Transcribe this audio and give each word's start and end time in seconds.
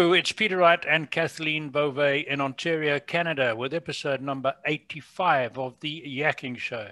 It's 0.00 0.32
Peter 0.32 0.56
Wright 0.56 0.82
and 0.88 1.10
Kathleen 1.10 1.68
Beauvais 1.68 2.20
in 2.20 2.40
Ontario, 2.40 2.98
Canada, 2.98 3.54
with 3.54 3.74
episode 3.74 4.22
number 4.22 4.54
85 4.64 5.58
of 5.58 5.78
the 5.80 6.02
Yakking 6.06 6.56
Show. 6.56 6.88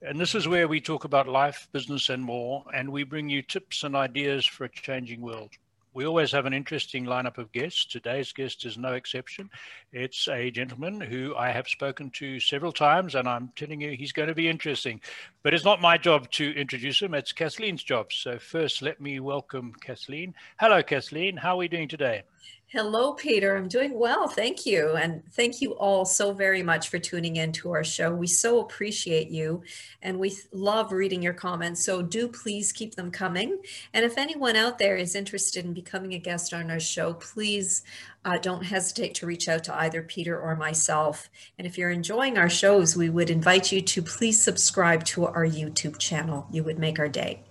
And 0.00 0.20
this 0.20 0.32
is 0.32 0.46
where 0.46 0.68
we 0.68 0.80
talk 0.80 1.02
about 1.02 1.26
life, 1.26 1.66
business, 1.72 2.08
and 2.08 2.22
more, 2.22 2.64
and 2.72 2.92
we 2.92 3.02
bring 3.02 3.28
you 3.28 3.42
tips 3.42 3.82
and 3.82 3.96
ideas 3.96 4.46
for 4.46 4.62
a 4.62 4.68
changing 4.68 5.22
world. 5.22 5.50
We 5.96 6.04
always 6.04 6.30
have 6.32 6.44
an 6.44 6.52
interesting 6.52 7.06
lineup 7.06 7.38
of 7.38 7.52
guests. 7.52 7.86
Today's 7.86 8.30
guest 8.30 8.66
is 8.66 8.76
no 8.76 8.92
exception. 8.92 9.48
It's 9.94 10.28
a 10.28 10.50
gentleman 10.50 11.00
who 11.00 11.34
I 11.34 11.50
have 11.50 11.66
spoken 11.68 12.10
to 12.16 12.38
several 12.38 12.70
times, 12.70 13.14
and 13.14 13.26
I'm 13.26 13.50
telling 13.56 13.80
you, 13.80 13.92
he's 13.92 14.12
going 14.12 14.28
to 14.28 14.34
be 14.34 14.46
interesting. 14.46 15.00
But 15.42 15.54
it's 15.54 15.64
not 15.64 15.80
my 15.80 15.96
job 15.96 16.30
to 16.32 16.54
introduce 16.54 17.00
him, 17.00 17.14
it's 17.14 17.32
Kathleen's 17.32 17.82
job. 17.82 18.12
So, 18.12 18.38
first, 18.38 18.82
let 18.82 19.00
me 19.00 19.20
welcome 19.20 19.72
Kathleen. 19.80 20.34
Hello, 20.60 20.82
Kathleen. 20.82 21.38
How 21.38 21.54
are 21.54 21.60
we 21.60 21.68
doing 21.68 21.88
today? 21.88 22.24
Hello, 22.70 23.12
Peter. 23.12 23.56
I'm 23.56 23.68
doing 23.68 23.96
well. 23.96 24.26
Thank 24.26 24.66
you. 24.66 24.96
And 24.96 25.22
thank 25.34 25.62
you 25.62 25.74
all 25.74 26.04
so 26.04 26.32
very 26.32 26.64
much 26.64 26.88
for 26.88 26.98
tuning 26.98 27.36
in 27.36 27.52
to 27.52 27.70
our 27.70 27.84
show. 27.84 28.12
We 28.12 28.26
so 28.26 28.58
appreciate 28.58 29.28
you 29.30 29.62
and 30.02 30.18
we 30.18 30.36
love 30.50 30.90
reading 30.90 31.22
your 31.22 31.32
comments. 31.32 31.84
So 31.84 32.02
do 32.02 32.26
please 32.26 32.72
keep 32.72 32.96
them 32.96 33.12
coming. 33.12 33.58
And 33.94 34.04
if 34.04 34.18
anyone 34.18 34.56
out 34.56 34.80
there 34.80 34.96
is 34.96 35.14
interested 35.14 35.64
in 35.64 35.74
becoming 35.74 36.12
a 36.14 36.18
guest 36.18 36.52
on 36.52 36.68
our 36.68 36.80
show, 36.80 37.14
please 37.14 37.84
uh, 38.24 38.38
don't 38.38 38.64
hesitate 38.64 39.14
to 39.14 39.26
reach 39.26 39.48
out 39.48 39.62
to 39.62 39.78
either 39.82 40.02
Peter 40.02 40.36
or 40.36 40.56
myself. 40.56 41.30
And 41.58 41.68
if 41.68 41.78
you're 41.78 41.90
enjoying 41.90 42.36
our 42.36 42.50
shows, 42.50 42.96
we 42.96 43.08
would 43.08 43.30
invite 43.30 43.70
you 43.70 43.80
to 43.80 44.02
please 44.02 44.42
subscribe 44.42 45.04
to 45.04 45.26
our 45.26 45.46
YouTube 45.46 45.98
channel. 45.98 46.48
You 46.50 46.64
would 46.64 46.80
make 46.80 46.98
our 46.98 47.08
day. 47.08 47.44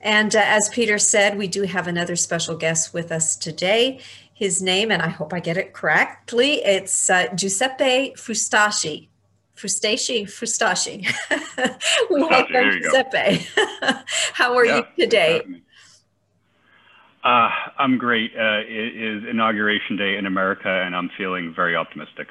And 0.00 0.34
uh, 0.34 0.42
as 0.42 0.70
Peter 0.70 0.98
said, 0.98 1.36
we 1.36 1.46
do 1.46 1.64
have 1.64 1.86
another 1.86 2.16
special 2.16 2.56
guest 2.56 2.94
with 2.94 3.12
us 3.12 3.36
today 3.36 4.00
his 4.40 4.62
name, 4.62 4.90
and 4.90 5.02
I 5.02 5.08
hope 5.08 5.34
I 5.34 5.40
get 5.40 5.58
it 5.58 5.74
correctly. 5.74 6.64
It's 6.64 7.10
uh, 7.10 7.26
Giuseppe 7.34 8.14
Frustaci. 8.16 9.08
Frustaci, 9.54 10.22
Frustaci. 10.24 11.06
we 12.10 12.22
welcome 12.22 12.70
Giuseppe. 12.80 13.46
How 14.32 14.56
are 14.56 14.64
yeah, 14.64 14.76
you 14.78 15.04
today? 15.04 15.42
Uh, 17.22 17.50
I'm 17.78 17.98
great. 17.98 18.32
Uh, 18.34 18.62
it 18.66 18.96
is 18.96 19.24
inauguration 19.28 19.98
day 19.98 20.16
in 20.16 20.24
America, 20.24 20.70
and 20.70 20.96
I'm 20.96 21.10
feeling 21.18 21.52
very 21.54 21.76
optimistic. 21.76 22.28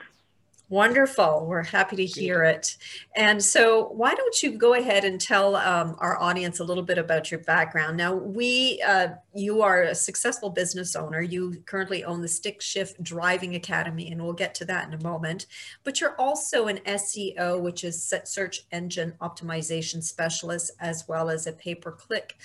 Wonderful. 0.69 1.47
We're 1.47 1.63
happy 1.63 1.95
to 1.95 2.05
hear 2.05 2.43
it. 2.43 2.77
And 3.15 3.43
so, 3.43 3.87
why 3.87 4.13
don't 4.13 4.43
you 4.43 4.51
go 4.51 4.75
ahead 4.75 5.03
and 5.03 5.19
tell 5.19 5.55
um, 5.55 5.95
our 5.97 6.15
audience 6.21 6.59
a 6.59 6.63
little 6.63 6.83
bit 6.83 6.99
about 6.99 7.31
your 7.31 7.39
background? 7.39 7.97
Now, 7.97 8.13
we, 8.13 8.79
uh, 8.85 9.09
you 9.33 9.63
are 9.63 9.81
a 9.81 9.95
successful 9.95 10.51
business 10.51 10.95
owner. 10.95 11.21
You 11.21 11.63
currently 11.65 12.03
own 12.03 12.21
the 12.21 12.27
Stick 12.27 12.61
Shift 12.61 13.01
Driving 13.01 13.55
Academy, 13.55 14.11
and 14.11 14.21
we'll 14.21 14.33
get 14.33 14.53
to 14.55 14.65
that 14.65 14.87
in 14.87 14.93
a 14.93 15.03
moment. 15.03 15.47
But 15.83 15.99
you're 15.99 16.15
also 16.19 16.67
an 16.67 16.77
SEO, 16.85 17.59
which 17.59 17.83
is 17.83 18.13
search 18.25 18.61
engine 18.71 19.15
optimization 19.21 20.03
specialist, 20.03 20.69
as 20.79 21.07
well 21.07 21.31
as 21.31 21.47
a 21.47 21.51
pay 21.51 21.73
per 21.73 21.91
click 21.91 22.35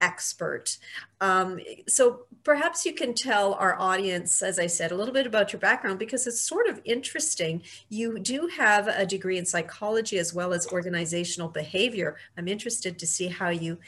expert. 0.00 0.78
Um, 1.20 1.60
so 1.86 2.26
perhaps 2.44 2.86
you 2.86 2.94
can 2.94 3.14
tell 3.14 3.54
our 3.54 3.78
audience, 3.78 4.42
as 4.42 4.58
I 4.58 4.66
said, 4.66 4.92
a 4.92 4.96
little 4.96 5.14
bit 5.14 5.26
about 5.26 5.52
your 5.52 5.60
background 5.60 5.98
because 5.98 6.26
it's 6.26 6.40
sort 6.40 6.68
of 6.68 6.80
interesting. 6.84 7.62
You 7.88 8.18
do 8.18 8.48
have 8.56 8.88
a 8.88 9.04
degree 9.06 9.38
in 9.38 9.46
psychology 9.46 10.18
as 10.18 10.32
well 10.32 10.52
as 10.52 10.66
organizational 10.68 11.48
behavior. 11.48 12.16
I'm 12.36 12.48
interested 12.48 12.98
to 12.98 13.06
see 13.06 13.28
how 13.28 13.50
you 13.50 13.78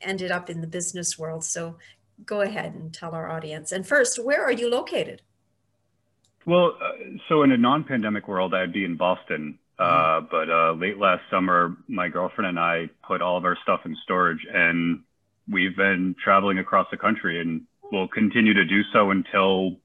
ended 0.00 0.30
up 0.30 0.48
in 0.48 0.60
the 0.60 0.66
business 0.66 1.18
world. 1.18 1.44
So 1.44 1.76
go 2.24 2.40
ahead 2.40 2.74
and 2.74 2.92
tell 2.92 3.12
our 3.12 3.30
audience. 3.30 3.72
And 3.72 3.86
first, 3.86 4.22
where 4.22 4.42
are 4.42 4.52
you 4.52 4.70
located? 4.70 5.22
Well, 6.46 6.76
uh, 6.80 6.92
so 7.28 7.42
in 7.42 7.52
a 7.52 7.58
non-pandemic 7.58 8.26
world, 8.26 8.54
I'd 8.54 8.72
be 8.72 8.84
in 8.84 8.96
Boston. 8.96 9.58
Uh, 9.78 10.20
mm-hmm. 10.20 10.26
but 10.30 10.50
uh, 10.50 10.72
late 10.72 10.98
last 10.98 11.22
summer, 11.30 11.76
my 11.86 12.08
girlfriend 12.08 12.48
and 12.48 12.58
I 12.58 12.88
put 13.06 13.22
all 13.22 13.36
of 13.36 13.44
our 13.44 13.56
stuff 13.62 13.80
in 13.84 13.96
storage 14.02 14.44
and 14.52 15.02
we've 15.50 15.76
been 15.76 16.14
traveling 16.22 16.58
across 16.58 16.86
the 16.90 16.96
country 16.96 17.40
and 17.40 17.62
we'll 17.90 18.08
continue 18.08 18.54
to 18.54 18.64
do 18.64 18.82
so 18.92 19.10
until 19.10 19.76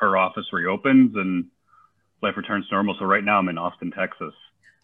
her 0.00 0.16
office 0.16 0.46
reopens 0.52 1.12
and 1.14 1.46
life 2.22 2.36
returns 2.36 2.66
to 2.68 2.74
normal. 2.74 2.96
So 2.98 3.04
right 3.04 3.24
now 3.24 3.38
I'm 3.38 3.48
in 3.48 3.58
Austin, 3.58 3.90
Texas. 3.90 4.34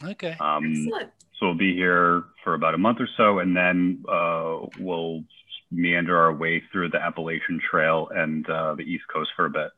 Okay. 0.04 0.36
Um, 0.41 0.64
Excellent. 0.64 1.12
So 1.38 1.47
we'll 1.47 1.54
be 1.54 1.74
here 1.74 2.24
for 2.44 2.54
about 2.54 2.74
a 2.74 2.78
month 2.78 2.98
or 3.00 3.08
so, 3.16 3.41
and 3.41 3.54
then 3.54 4.04
uh, 4.10 4.60
we'll 4.78 5.22
meander 5.70 6.16
our 6.16 6.32
way 6.32 6.62
through 6.72 6.91
the 6.91 6.98
Appalachian 6.98 7.60
Trail 7.70 8.08
and 8.14 8.48
uh, 8.48 8.74
the 8.74 8.82
East 8.82 9.04
Coast 9.12 9.30
for 9.36 9.47
a 9.47 9.50
bit. 9.50 9.70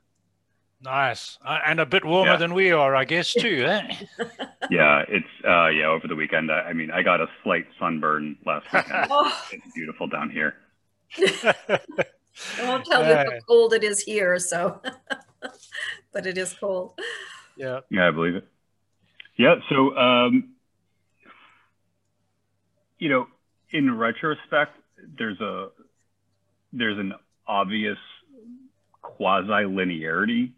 Nice, 0.80 1.38
uh, 1.44 1.58
and 1.66 1.80
a 1.80 1.86
bit 1.86 2.04
warmer 2.04 2.32
yeah. 2.32 2.36
than 2.36 2.54
we 2.54 2.70
are, 2.70 2.94
I 2.94 3.04
guess, 3.04 3.32
too. 3.32 3.64
Eh? 3.66 3.96
yeah, 4.70 5.02
it's 5.08 5.26
uh, 5.44 5.68
yeah. 5.68 5.86
Over 5.86 6.06
the 6.06 6.14
weekend, 6.14 6.52
I, 6.52 6.60
I 6.60 6.72
mean, 6.72 6.92
I 6.92 7.02
got 7.02 7.20
a 7.20 7.26
slight 7.42 7.66
sunburn 7.80 8.36
last 8.46 8.66
weekend. 8.72 9.08
oh. 9.10 9.44
It's 9.50 9.72
beautiful 9.74 10.06
down 10.06 10.30
here. 10.30 10.54
I 11.18 11.80
won't 12.60 12.84
tell 12.84 13.04
you 13.04 13.14
how 13.14 13.24
cold 13.48 13.72
it 13.72 13.82
is 13.82 14.00
here, 14.02 14.38
so, 14.38 14.80
but 16.12 16.26
it 16.26 16.38
is 16.38 16.54
cold. 16.54 16.92
Yeah. 17.56 17.80
Yeah, 17.90 18.06
I 18.06 18.10
believe 18.12 18.36
it. 18.36 18.46
Yeah. 19.36 19.56
So, 19.68 19.96
um, 19.96 20.50
you 23.00 23.08
know, 23.08 23.26
in 23.70 23.96
retrospect, 23.96 24.76
there's 25.18 25.40
a 25.40 25.70
there's 26.72 26.98
an 26.98 27.14
obvious 27.48 27.98
quasi 29.02 29.64
linearity 29.64 30.52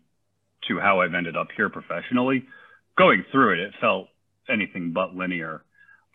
to 0.69 0.79
how 0.79 1.01
I've 1.01 1.15
ended 1.15 1.37
up 1.37 1.49
here 1.57 1.69
professionally. 1.69 2.47
Going 2.97 3.25
through 3.31 3.55
it, 3.55 3.61
it 3.61 3.75
felt 3.81 4.09
anything 4.49 4.93
but 4.93 5.15
linear. 5.15 5.63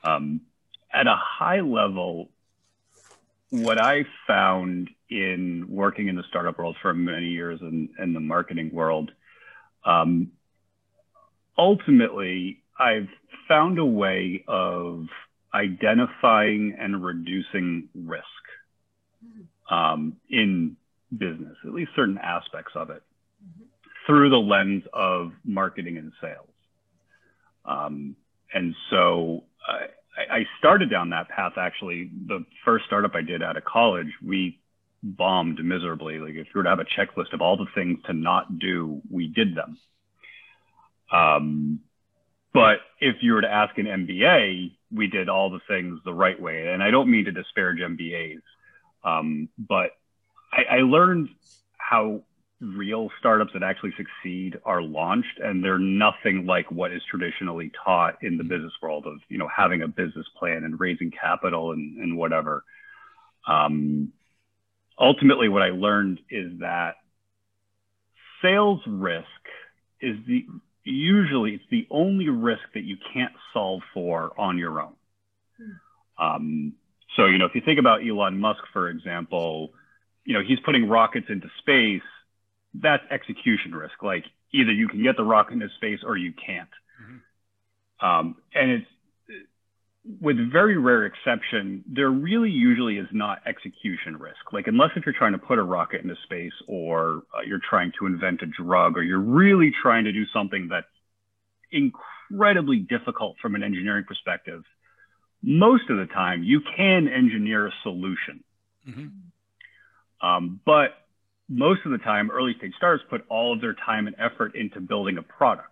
Um, 0.04 0.42
at 0.94 1.08
a 1.08 1.16
high 1.18 1.62
level, 1.62 2.30
what 3.50 3.78
I 3.78 4.04
found 4.28 4.90
in 5.10 5.66
working 5.70 6.08
in 6.08 6.16
the 6.16 6.24
startup 6.30 6.58
world 6.58 6.76
for 6.82 6.94
many 6.94 7.28
years 7.28 7.60
and 7.62 7.90
in, 7.98 8.04
in 8.04 8.14
the 8.14 8.20
marketing 8.20 8.72
world, 8.74 9.12
um, 9.86 10.32
ultimately, 11.58 12.62
I've 12.78 13.10
found 13.48 13.80
a 13.80 13.86
way 13.86 14.44
of 14.48 15.06
identifying 15.54 16.76
and 16.80 17.04
reducing 17.04 17.90
risk 17.96 18.24
um, 19.70 20.18
in 20.30 20.76
business, 21.12 21.56
at 21.66 21.74
least 21.74 21.92
certain 21.96 22.18
aspects 22.18 22.74
of 22.76 22.90
it 22.90 23.02
through 24.06 24.30
the 24.30 24.38
lens 24.38 24.84
of 24.94 25.32
marketing 25.44 25.98
and 25.98 26.12
sales. 26.22 26.50
Um, 27.66 28.16
and 28.54 28.76
so 28.90 29.44
I, 29.68 30.38
I 30.38 30.46
started 30.60 30.90
down 30.90 31.10
that 31.10 31.30
path 31.30 31.54
actually. 31.58 32.12
The 32.28 32.46
first 32.64 32.86
startup 32.86 33.16
I 33.16 33.22
did 33.22 33.42
out 33.44 33.58
of 33.58 33.66
college, 33.66 34.12
we 34.24 34.60
bombed 35.04 35.64
miserably. 35.64 36.20
Like 36.20 36.36
if 36.36 36.48
you 36.48 36.52
were 36.56 36.64
to 36.64 36.70
have 36.70 36.80
a 36.80 36.86
checklist 36.86 37.34
of 37.34 37.42
all 37.42 37.58
the 37.58 37.68
things 37.76 38.00
to 38.06 38.14
not 38.14 38.60
do, 38.60 39.02
we 39.10 39.28
did 39.28 39.56
them. 39.56 39.78
Um, 41.12 41.80
but 42.54 42.78
if 43.00 43.18
you 43.22 43.34
were 43.34 43.42
to 43.42 43.52
ask 43.52 43.78
an 43.78 43.86
MBA, 43.86 44.72
we 44.92 45.08
did 45.08 45.30
all 45.30 45.50
the 45.50 45.60
things 45.68 46.00
the 46.06 46.14
right 46.14 46.40
way. 46.40 46.68
And 46.70 46.82
I 46.82 46.90
don't 46.90 47.12
mean 47.12 47.26
to 47.26 47.32
disparage 47.32 47.80
MBAs, 47.80 48.42
um, 49.04 49.50
but 49.58 49.92
I, 50.52 50.78
I 50.78 50.78
learned 50.78 51.30
how 51.78 52.22
real 52.62 53.10
startups 53.20 53.52
that 53.54 53.64
actually 53.64 53.94
succeed 53.98 54.58
are 54.64 54.82
launched 54.82 55.40
and 55.44 55.64
they're 55.64 55.78
nothing 55.78 56.46
like 56.46 56.72
what 56.72 56.92
is 56.92 57.02
traditionally 57.10 57.72
taught 57.84 58.18
in 58.22 58.38
the 58.38 58.44
business 58.44 58.72
world 58.82 59.06
of 59.06 59.16
you 59.28 59.38
know 59.38 59.50
having 59.56 59.82
a 59.82 59.88
business 59.88 60.26
plan 60.40 60.64
and 60.64 60.80
raising 60.80 61.12
capital 61.12 61.72
and, 61.72 61.98
and 62.02 62.18
whatever. 62.18 62.64
Um, 63.48 64.14
ultimately 65.00 65.50
what 65.50 65.62
i 65.62 65.70
learned 65.70 66.20
is 66.30 66.60
that 66.60 66.96
sales 68.42 68.80
risk 68.88 69.26
is 70.02 70.16
the 70.28 70.46
usually 70.84 71.56
it's 71.56 71.64
the 71.70 71.88
only 71.90 72.30
risk 72.30 72.62
that 72.74 72.84
you 72.84 72.96
can't 73.14 73.34
solve 73.54 73.82
for 73.94 74.32
on 74.40 74.58
your 74.58 74.80
own. 74.80 74.94
Um, 76.18 76.74
so 77.16 77.26
you 77.26 77.38
know 77.38 77.46
if 77.46 77.56
you 77.56 77.62
think 77.62 77.80
about 77.80 78.08
elon 78.08 78.40
musk 78.40 78.62
for 78.72 78.90
example 78.90 79.72
you 80.24 80.34
know 80.34 80.42
he's 80.46 80.60
putting 80.62 80.88
rockets 80.88 81.28
into 81.30 81.50
space 81.60 82.02
that's 82.82 83.04
execution 83.12 83.74
risk. 83.74 84.02
Like 84.02 84.26
either 84.54 84.72
you 84.72 84.88
can 84.88 85.04
get 85.04 85.18
the 85.18 85.24
rock 85.24 85.52
into 85.52 85.68
space 85.78 86.00
or 86.06 86.18
you 86.18 86.34
can't. 86.34 86.70
Mm-hmm. 87.02 88.06
Um, 88.06 88.36
and 88.54 88.72
it's 88.72 88.88
with 90.22 90.38
very 90.52 90.78
rare 90.78 91.06
exception, 91.06 91.84
there 91.88 92.10
really 92.10 92.52
usually 92.52 92.98
is 92.98 93.08
not 93.12 93.40
execution 93.48 94.18
risk. 94.18 94.54
Like 94.54 94.68
unless 94.68 94.92
if 94.96 95.06
you're 95.06 95.16
trying 95.18 95.32
to 95.32 95.40
put 95.40 95.58
a 95.58 95.64
rocket 95.64 96.02
into 96.04 96.16
space 96.24 96.54
or 96.68 97.24
uh, 97.34 97.42
you're 97.46 97.62
trying 97.68 97.92
to 98.00 98.06
invent 98.06 98.42
a 98.44 98.46
drug 98.46 98.98
or 98.98 99.04
you're 99.04 99.20
really 99.20 99.72
trying 99.82 100.04
to 100.04 100.12
do 100.12 100.26
something 100.32 100.68
that's 100.70 100.86
incredibly 101.72 102.78
difficult 102.78 103.38
from 103.42 103.56
an 103.56 103.64
engineering 103.64 104.06
perspective, 104.08 104.64
most 105.42 105.90
of 105.90 105.98
the 105.98 106.06
time 106.06 106.44
you 106.44 106.62
can 106.76 107.08
engineer 107.08 107.68
a 107.68 107.72
solution. 107.82 108.44
Mm-hmm. 108.88 110.28
Um, 110.28 110.60
but 110.66 110.90
most 111.50 111.82
of 111.86 111.92
the 111.92 111.98
time, 112.00 112.32
early 112.32 112.54
stage 112.58 112.74
startups 112.78 113.08
put 113.10 113.26
all 113.30 113.54
of 113.54 113.62
their 113.62 113.76
time 113.86 114.08
and 114.08 114.16
effort 114.20 114.56
into 114.56 114.80
building 114.80 115.18
a 115.18 115.22
product. 115.22 115.70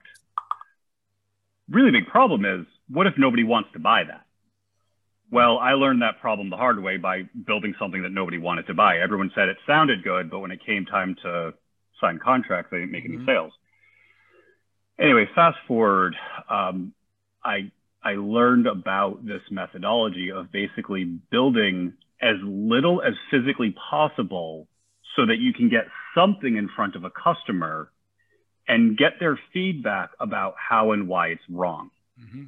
Really 1.70 1.92
big 1.92 2.08
problem 2.08 2.46
is 2.46 2.66
what 2.90 3.08
if 3.08 3.14
nobody 3.18 3.44
wants 3.44 3.70
to 3.74 3.80
buy 3.80 4.04
that? 4.04 4.26
Well, 5.32 5.58
I 5.58 5.72
learned 5.74 6.04
that 6.04 6.22
problem 6.22 6.52
the 6.52 6.58
hard 6.58 6.82
way 6.82 6.98
by 6.98 7.24
building 7.48 7.74
something 7.80 8.04
that 8.04 8.12
nobody 8.12 8.38
wanted 8.38 8.68
to 8.68 8.76
buy. 8.76 9.00
Everyone 9.00 9.32
said 9.34 9.50
it 9.50 9.58
sounded 9.66 10.04
good, 10.04 10.30
but 10.30 10.40
when 10.40 10.52
it 10.52 10.64
came 10.64 10.86
time 10.86 11.16
to 11.24 11.54
sign 12.00 12.20
contracts, 12.24 12.70
they 12.70 12.78
didn't 12.78 12.92
make 12.92 13.06
any 13.06 13.16
mm-hmm. 13.16 13.26
sales. 13.26 13.54
Anyway, 15.00 15.28
fast 15.34 15.58
forward, 15.68 16.16
um, 16.50 16.94
I 17.44 17.72
I 18.04 18.16
learned 18.16 18.68
about 18.68 19.26
this 19.26 19.42
methodology 19.50 20.32
of 20.32 20.52
basically 20.52 21.06
building 21.06 21.94
as 22.22 22.36
little 22.44 23.02
as 23.02 23.14
physically 23.32 23.74
possible 23.90 24.68
so 25.16 25.26
that 25.26 25.38
you 25.40 25.54
can 25.54 25.70
get 25.70 25.86
something 26.16 26.56
in 26.56 26.70
front 26.76 26.96
of 26.96 27.04
a 27.04 27.10
customer 27.10 27.90
and 28.68 28.98
get 28.98 29.14
their 29.20 29.40
feedback 29.52 30.12
about 30.20 30.56
how 30.58 30.92
and 30.92 31.08
why 31.08 31.28
it's 31.28 31.44
wrong. 31.50 31.92
Mm-hmm. 32.20 32.44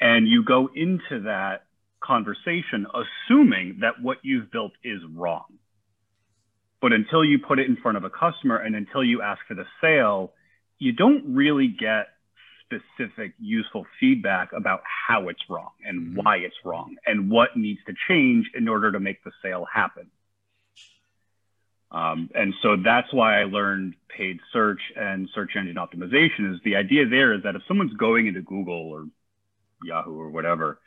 And 0.00 0.28
you 0.28 0.44
go 0.44 0.68
into 0.74 1.22
that 1.24 1.64
conversation 2.02 2.86
assuming 2.94 3.78
that 3.80 4.02
what 4.02 4.18
you've 4.22 4.50
built 4.50 4.72
is 4.84 5.00
wrong. 5.14 5.44
But 6.80 6.92
until 6.92 7.24
you 7.24 7.38
put 7.38 7.58
it 7.58 7.66
in 7.66 7.76
front 7.76 7.96
of 7.96 8.04
a 8.04 8.10
customer 8.10 8.56
and 8.56 8.76
until 8.76 9.02
you 9.02 9.22
ask 9.22 9.40
for 9.48 9.54
the 9.54 9.64
sale, 9.80 10.32
you 10.78 10.92
don't 10.92 11.34
really 11.34 11.68
get 11.68 12.08
specific 12.64 13.32
useful 13.38 13.86
feedback 13.98 14.52
about 14.52 14.80
how 14.84 15.28
it's 15.28 15.40
wrong 15.48 15.70
and 15.84 16.00
mm-hmm. 16.00 16.16
why 16.16 16.36
it's 16.36 16.56
wrong 16.64 16.96
and 17.06 17.30
what 17.30 17.56
needs 17.56 17.80
to 17.86 17.94
change 18.08 18.50
in 18.54 18.68
order 18.68 18.92
to 18.92 19.00
make 19.00 19.24
the 19.24 19.32
sale 19.42 19.66
happen. 19.72 20.10
Um, 21.94 22.28
and 22.34 22.52
so 22.60 22.76
that's 22.84 23.12
why 23.12 23.40
I 23.40 23.44
learned 23.44 23.94
paid 24.08 24.40
search 24.52 24.80
and 24.96 25.28
search 25.32 25.52
engine 25.56 25.76
optimization 25.76 26.52
is 26.52 26.60
the 26.64 26.74
idea 26.74 27.08
there 27.08 27.32
is 27.34 27.44
that 27.44 27.54
if 27.54 27.62
someone's 27.68 27.94
going 27.94 28.26
into 28.26 28.42
Google 28.42 28.90
or 28.90 29.06
Yahoo 29.84 30.18
or 30.18 30.28
whatever, 30.28 30.80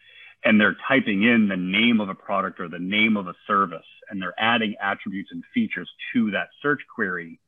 and 0.43 0.59
they're 0.59 0.75
typing 0.85 1.23
in 1.23 1.47
the 1.47 1.55
name 1.55 2.01
of 2.01 2.09
a 2.09 2.15
product 2.15 2.59
or 2.59 2.67
the 2.67 2.77
name 2.77 3.15
of 3.15 3.27
a 3.27 3.33
service, 3.47 3.85
and 4.09 4.21
they're 4.21 4.35
adding 4.37 4.75
attributes 4.81 5.29
and 5.31 5.43
features 5.53 5.89
to 6.11 6.31
that 6.31 6.49
search 6.61 6.81
query, 6.93 7.39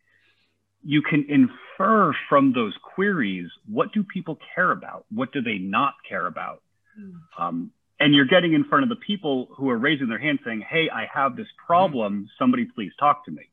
you 0.81 1.01
can 1.01 1.25
infer 1.27 2.13
from 2.29 2.53
those 2.53 2.73
queries 2.95 3.49
what 3.69 3.91
do 3.91 4.03
people 4.03 4.39
care 4.55 4.71
about? 4.71 5.05
What 5.11 5.33
do 5.33 5.41
they 5.41 5.57
not 5.57 5.95
care 6.07 6.27
about? 6.27 6.61
Mm. 6.97 7.13
Um, 7.37 7.71
and 7.99 8.13
you're 8.13 8.25
getting 8.25 8.53
in 8.53 8.63
front 8.63 8.83
of 8.83 8.89
the 8.89 8.95
people 8.95 9.49
who 9.57 9.69
are 9.69 9.77
raising 9.77 10.07
their 10.07 10.19
hand 10.19 10.39
saying, 10.45 10.63
Hey, 10.67 10.89
I 10.93 11.07
have 11.13 11.35
this 11.35 11.47
problem. 11.65 12.23
Mm. 12.23 12.27
Somebody 12.37 12.65
please 12.65 12.91
talk 12.99 13.25
to 13.25 13.31
me. 13.31 13.49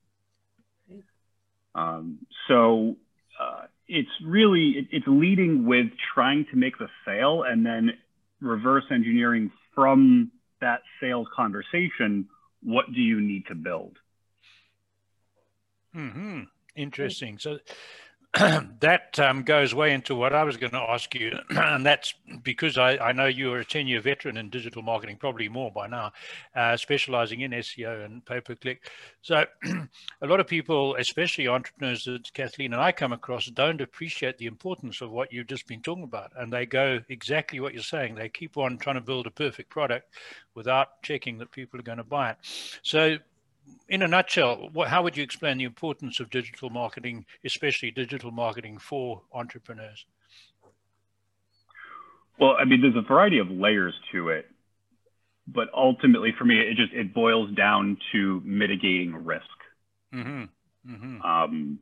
Um, 1.75 2.21
so 2.49 2.97
uh, 3.39 3.65
it's 3.87 4.09
really, 4.25 4.71
it, 4.71 4.87
it's 4.93 5.07
leading 5.07 5.67
with 5.67 5.87
trying 6.15 6.47
to 6.51 6.57
make 6.57 6.79
the 6.79 6.89
sale 7.05 7.43
and 7.43 7.67
then 7.67 7.91
reverse 8.41 8.85
engineering 8.91 9.51
from 9.75 10.31
that 10.61 10.81
sales 11.01 11.29
conversation. 11.35 12.29
What 12.63 12.87
do 12.95 13.01
you 13.01 13.21
need 13.21 13.47
to 13.49 13.55
build? 13.55 13.99
Hmm. 15.93 16.43
Interesting. 16.75 17.39
So 17.39 17.59
that 18.81 19.19
um, 19.19 19.45
goes 19.45 19.75
way 19.75 19.95
into 19.95 20.15
what 20.15 20.35
I 20.35 20.45
was 20.45 20.59
going 20.59 20.73
to 20.73 20.79
ask 20.79 21.15
you, 21.15 21.33
and 21.51 21.87
that's 21.87 22.13
because 22.43 22.77
I, 22.77 22.99
I 22.99 23.13
know 23.13 23.27
you're 23.27 23.61
a 23.61 23.65
10 23.65 23.87
year 23.87 24.01
veteran 24.03 24.37
in 24.37 24.51
digital 24.51 24.83
marketing, 24.83 25.17
probably 25.17 25.49
more 25.49 25.71
by 25.71 25.87
now, 25.87 26.13
uh, 26.55 26.77
specializing 26.77 27.41
in 27.41 27.53
SEO 27.53 28.05
and 28.05 28.25
pay 28.27 28.41
per 28.41 28.55
click. 28.55 28.91
So, 29.23 29.47
a 29.65 30.27
lot 30.27 30.41
of 30.41 30.47
people, 30.47 30.97
especially 30.97 31.49
entrepreneurs 31.49 32.05
that 32.05 32.31
Kathleen 32.35 32.75
and 32.75 32.83
I 32.83 32.93
come 32.93 33.13
across, 33.13 33.47
don't 33.47 33.81
appreciate 33.81 34.37
the 34.37 34.47
importance 34.47 35.01
of 35.01 35.11
what 35.11 35.33
you've 35.33 35.47
just 35.47 35.67
been 35.67 35.81
talking 35.81 36.05
about. 36.05 36.33
And 36.37 36.53
they 36.53 36.67
go 36.67 37.01
exactly 37.09 37.61
what 37.61 37.73
you're 37.73 37.83
saying. 37.83 38.17
They 38.17 38.29
keep 38.29 38.59
on 38.59 38.77
trying 38.77 38.97
to 38.97 39.01
build 39.01 39.27
a 39.27 39.31
perfect 39.31 39.71
product 39.71 40.13
without 40.55 41.03
checking 41.03 41.39
that 41.39 41.53
people 41.53 41.81
are 41.81 41.85
going 41.85 41.99
to 41.99 42.05
buy 42.05 42.33
it. 42.33 42.37
So, 42.83 43.17
in 43.89 44.03
a 44.03 44.09
nutshell, 44.09 44.69
what, 44.73 44.89
how 44.89 45.03
would 45.03 45.17
you 45.17 45.23
explain 45.23 45.59
the 45.59 45.65
importance 45.65 46.21
of 46.21 46.31
digital 46.31 46.71
marketing, 46.71 47.25
especially 47.45 47.91
digital 47.91 48.31
marketing 48.31 48.79
for 48.79 49.23
entrepreneurs? 49.33 50.07
Well, 52.39 52.57
I 52.59 52.65
mean, 52.65 52.83
there's 52.83 52.97
a 52.97 53.07
variety 53.07 53.39
of 53.39 53.51
layers 53.51 53.95
to 54.13 54.29
it, 54.29 54.47
but 55.47 55.69
ultimately, 55.75 56.35
for 56.37 56.45
me, 56.45 56.61
it 56.61 56.77
just 56.77 56.93
it 56.93 57.15
boils 57.15 57.51
down 57.55 57.97
to 58.13 58.43
mitigating 58.45 59.25
risk. 59.25 59.45
Mm-hmm. 60.15 60.45
Mm-hmm. 60.93 61.23
Um, 61.23 61.79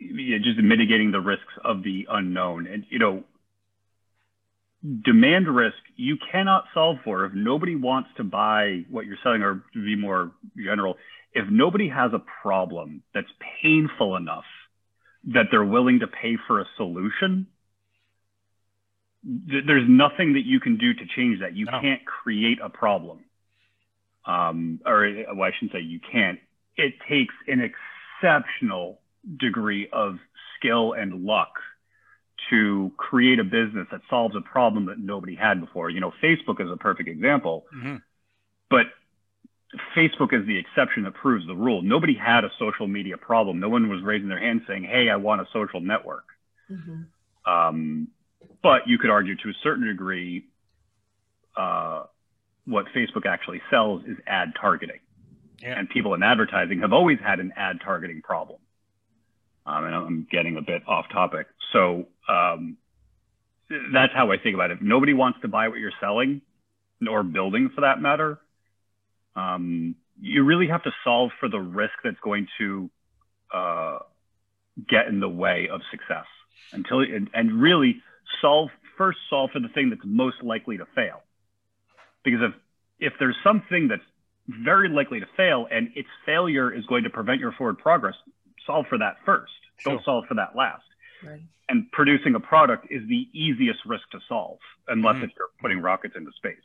yeah, 0.00 0.38
just 0.38 0.58
mitigating 0.58 1.12
the 1.12 1.20
risks 1.20 1.52
of 1.64 1.82
the 1.84 2.08
unknown, 2.10 2.66
and 2.66 2.84
you 2.90 2.98
know, 2.98 3.22
demand 5.04 5.48
risk 5.48 5.76
you 5.96 6.16
cannot 6.30 6.64
solve 6.74 6.96
for 7.04 7.24
if 7.24 7.32
nobody 7.34 7.76
wants 7.76 8.10
to 8.16 8.24
buy 8.24 8.84
what 8.90 9.06
you're 9.06 9.18
selling 9.22 9.42
or 9.42 9.62
to 9.74 9.84
be 9.84 9.96
more 9.96 10.32
general. 10.56 10.96
If 11.34 11.46
nobody 11.50 11.88
has 11.88 12.12
a 12.12 12.22
problem 12.42 13.02
that's 13.14 13.28
painful 13.62 14.16
enough 14.16 14.44
that 15.34 15.46
they're 15.50 15.64
willing 15.64 16.00
to 16.00 16.06
pay 16.06 16.36
for 16.46 16.60
a 16.60 16.64
solution 16.76 17.46
th- 19.24 19.64
there's 19.66 19.88
nothing 19.88 20.34
that 20.34 20.44
you 20.44 20.60
can 20.60 20.76
do 20.76 20.94
to 20.94 21.04
change 21.16 21.40
that. 21.40 21.54
You 21.56 21.66
no. 21.66 21.80
can't 21.80 22.04
create 22.04 22.58
a 22.62 22.68
problem. 22.68 23.20
Um, 24.24 24.80
or 24.86 25.24
well, 25.34 25.48
i 25.48 25.50
shouldn't 25.58 25.72
say 25.72 25.80
you 25.80 26.00
can't. 26.10 26.38
It 26.76 26.94
takes 27.08 27.34
an 27.48 27.60
exceptional 27.60 29.00
degree 29.38 29.88
of 29.92 30.16
skill 30.58 30.92
and 30.92 31.24
luck 31.24 31.54
to 32.52 32.92
create 32.98 33.38
a 33.38 33.44
business 33.44 33.88
that 33.90 34.02
solves 34.10 34.36
a 34.36 34.42
problem 34.42 34.86
that 34.86 34.98
nobody 34.98 35.34
had 35.34 35.60
before. 35.60 35.88
You 35.88 36.00
know, 36.00 36.12
Facebook 36.22 36.60
is 36.60 36.70
a 36.70 36.76
perfect 36.76 37.08
example, 37.08 37.64
mm-hmm. 37.74 37.96
but 38.70 38.86
Facebook 39.96 40.38
is 40.38 40.46
the 40.46 40.58
exception 40.58 41.04
that 41.04 41.14
proves 41.14 41.46
the 41.46 41.54
rule. 41.54 41.80
Nobody 41.80 42.14
had 42.14 42.44
a 42.44 42.50
social 42.58 42.86
media 42.86 43.16
problem. 43.16 43.58
No 43.58 43.70
one 43.70 43.88
was 43.88 44.02
raising 44.02 44.28
their 44.28 44.38
hand 44.38 44.62
saying, 44.68 44.84
"Hey, 44.84 45.08
I 45.08 45.16
want 45.16 45.40
a 45.40 45.46
social 45.52 45.80
network." 45.80 46.24
Mm-hmm. 46.70 47.50
Um, 47.50 48.08
but 48.62 48.82
you 48.86 48.98
could 48.98 49.10
argue 49.10 49.34
to 49.36 49.48
a 49.48 49.54
certain 49.62 49.86
degree, 49.86 50.44
uh, 51.56 52.04
what 52.66 52.86
Facebook 52.94 53.24
actually 53.26 53.62
sells 53.70 54.04
is 54.04 54.18
ad 54.26 54.52
targeting, 54.60 55.00
yeah. 55.60 55.78
and 55.78 55.88
people 55.88 56.12
in 56.12 56.22
advertising 56.22 56.80
have 56.80 56.92
always 56.92 57.18
had 57.18 57.40
an 57.40 57.52
ad 57.56 57.80
targeting 57.82 58.20
problem. 58.20 58.58
Um, 59.64 59.84
and 59.84 59.94
I'm 59.94 60.26
getting 60.30 60.56
a 60.56 60.62
bit 60.62 60.82
off 60.88 61.06
topic. 61.12 61.46
So 61.72 62.06
um, 62.28 62.76
that's 63.92 64.12
how 64.14 64.32
I 64.32 64.38
think 64.38 64.54
about 64.54 64.70
it. 64.70 64.78
If 64.78 64.82
nobody 64.82 65.14
wants 65.14 65.40
to 65.42 65.48
buy 65.48 65.68
what 65.68 65.78
you're 65.78 65.92
selling 66.00 66.42
or 67.08 67.22
building 67.22 67.70
for 67.74 67.82
that 67.82 68.00
matter, 68.00 68.40
um, 69.36 69.94
you 70.20 70.44
really 70.44 70.68
have 70.68 70.82
to 70.84 70.90
solve 71.04 71.30
for 71.40 71.48
the 71.48 71.58
risk 71.58 71.94
that's 72.04 72.20
going 72.22 72.48
to 72.58 72.90
uh, 73.52 73.98
get 74.88 75.06
in 75.06 75.20
the 75.20 75.28
way 75.28 75.68
of 75.70 75.80
success 75.90 76.26
until 76.72 77.00
and, 77.00 77.30
and 77.34 77.60
really 77.60 77.96
solve 78.40 78.68
first 78.96 79.18
solve 79.30 79.50
for 79.52 79.60
the 79.60 79.68
thing 79.68 79.90
that's 79.90 80.02
most 80.04 80.42
likely 80.42 80.76
to 80.76 80.86
fail. 80.94 81.22
Because 82.24 82.40
if 82.42 82.54
if 82.98 83.12
there's 83.18 83.36
something 83.42 83.88
that's 83.88 84.02
very 84.48 84.88
likely 84.88 85.20
to 85.20 85.26
fail 85.36 85.66
and 85.70 85.88
its 85.94 86.08
failure 86.26 86.72
is 86.72 86.84
going 86.86 87.04
to 87.04 87.10
prevent 87.10 87.40
your 87.40 87.52
forward 87.52 87.78
progress, 87.78 88.14
solve 88.66 88.86
for 88.88 88.98
that 88.98 89.16
first. 89.24 89.52
Sure. 89.78 89.94
Don't 89.94 90.04
solve 90.04 90.24
for 90.28 90.34
that 90.34 90.56
last. 90.56 90.84
Right. 91.24 91.40
And 91.68 91.90
producing 91.92 92.34
a 92.34 92.40
product 92.40 92.86
is 92.90 93.02
the 93.08 93.28
easiest 93.32 93.80
risk 93.86 94.08
to 94.10 94.18
solve, 94.28 94.58
unless 94.88 95.16
mm-hmm. 95.16 95.24
if 95.24 95.30
you're 95.36 95.48
putting 95.60 95.80
rockets 95.80 96.14
into 96.16 96.30
space. 96.36 96.56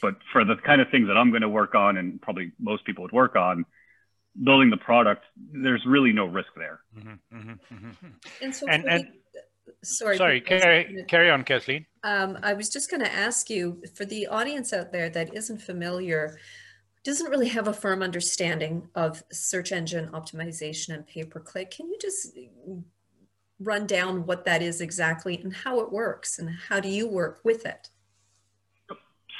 But 0.00 0.14
for 0.32 0.44
the 0.44 0.56
kind 0.56 0.80
of 0.80 0.88
things 0.90 1.08
that 1.08 1.16
I'm 1.16 1.30
going 1.30 1.42
to 1.42 1.48
work 1.48 1.74
on, 1.74 1.96
and 1.96 2.20
probably 2.20 2.52
most 2.58 2.84
people 2.84 3.02
would 3.02 3.12
work 3.12 3.36
on, 3.36 3.64
building 4.42 4.70
the 4.70 4.76
product, 4.76 5.24
there's 5.52 5.82
really 5.86 6.12
no 6.12 6.26
risk 6.26 6.48
there. 6.56 6.80
Mm-hmm, 6.96 7.36
mm-hmm, 7.36 7.74
mm-hmm. 7.74 8.06
and 8.40 8.54
so, 8.54 8.66
and, 8.68 8.84
and 8.84 9.08
sorry, 9.82 10.16
sorry, 10.16 10.40
carry, 10.40 11.04
carry 11.08 11.30
on, 11.30 11.44
Kathleen. 11.44 11.86
Um, 12.04 12.38
I 12.42 12.54
was 12.54 12.68
just 12.68 12.90
going 12.90 13.02
to 13.02 13.12
ask 13.12 13.50
you 13.50 13.82
for 13.94 14.04
the 14.04 14.26
audience 14.28 14.72
out 14.72 14.92
there 14.92 15.10
that 15.10 15.34
isn't 15.34 15.60
familiar 15.60 16.38
doesn't 17.04 17.30
really 17.30 17.48
have 17.48 17.68
a 17.68 17.72
firm 17.72 18.02
understanding 18.02 18.88
of 18.94 19.22
search 19.32 19.72
engine 19.72 20.08
optimization 20.08 20.94
and 20.94 21.06
pay 21.06 21.24
per 21.24 21.40
click. 21.40 21.72
Can 21.72 21.88
you 21.88 21.98
just 22.00 22.36
run 23.58 23.86
down 23.86 24.26
what 24.26 24.44
that 24.44 24.62
is 24.62 24.80
exactly 24.80 25.40
and 25.42 25.52
how 25.52 25.80
it 25.80 25.92
works 25.92 26.38
and 26.38 26.50
how 26.68 26.80
do 26.80 26.88
you 26.88 27.08
work 27.08 27.40
with 27.44 27.66
it? 27.66 27.90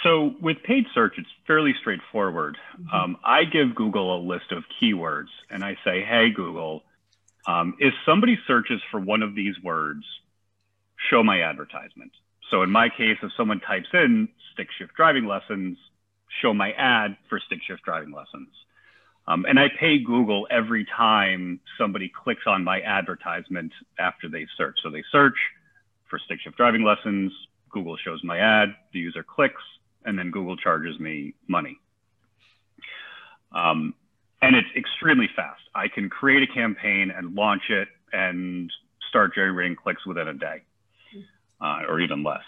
So 0.03 0.35
with 0.41 0.57
paid 0.65 0.87
search, 0.93 1.15
it's 1.17 1.29
fairly 1.47 1.75
straightforward. 1.81 2.59
Mm-hmm. 2.77 2.95
Um, 2.95 3.17
I 3.25 3.45
give 3.45 3.75
Google 3.75 4.17
a 4.17 4.21
list 4.21 4.51
of 4.51 4.65
keywords 4.81 5.29
and 5.49 5.63
I 5.63 5.77
say, 5.85 6.03
hey, 6.03 6.31
Google, 6.31 6.83
um, 7.47 7.75
if 7.79 7.95
somebody 8.05 8.39
searches 8.47 8.81
for 8.91 8.99
one 8.99 9.23
of 9.23 9.35
these 9.35 9.55
words, 9.63 10.05
show 11.11 11.23
my 11.23 11.43
advertisement. 11.43 12.13
So 12.51 12.63
in 12.63 12.71
my 12.71 12.89
case, 12.89 13.17
if 13.23 13.31
someone 13.37 13.61
types 13.61 13.89
in 13.93 14.29
stick 14.53 14.69
shift 14.77 14.95
driving 14.95 15.27
lessons, 15.27 15.79
show 16.41 16.55
my 16.55 16.73
ad 16.73 17.17
for 17.29 17.41
stick 17.41 17.61
shift 17.67 17.83
driving 17.83 18.13
lessons. 18.13 18.49
Um, 19.29 19.45
and 19.49 19.59
I 19.59 19.69
pay 19.79 19.99
Google 19.99 20.49
every 20.51 20.85
time 20.85 21.61
somebody 21.79 22.09
clicks 22.09 22.43
on 22.47 22.65
my 22.65 22.81
advertisement 22.81 23.73
after 23.99 24.29
they 24.29 24.47
search. 24.57 24.79
So 24.83 24.91
they 24.91 25.05
search 25.13 25.37
for 26.09 26.19
stick 26.19 26.41
shift 26.41 26.57
driving 26.57 26.83
lessons, 26.83 27.33
Google 27.71 27.97
shows 27.97 28.21
my 28.23 28.39
ad, 28.39 28.75
the 28.93 28.99
user 28.99 29.23
clicks, 29.23 29.63
and 30.05 30.19
then 30.19 30.31
Google 30.31 30.57
charges 30.57 30.99
me 31.01 31.35
money. 31.49 31.79
Um, 33.53 33.95
and 34.41 34.57
it's 34.57 34.69
extremely 34.77 35.29
fast. 35.35 35.63
I 35.75 35.89
can 35.89 36.11
create 36.11 36.49
a 36.49 36.53
campaign 36.53 37.13
and 37.17 37.35
launch 37.35 37.63
it 37.71 37.89
and 38.13 38.71
start 39.09 39.35
generating 39.35 39.77
clicks 39.77 40.05
within 40.07 40.29
a 40.29 40.35
day 40.35 40.63
uh, 41.61 41.83
or 41.89 42.01
even 42.01 42.25
less. 42.25 42.43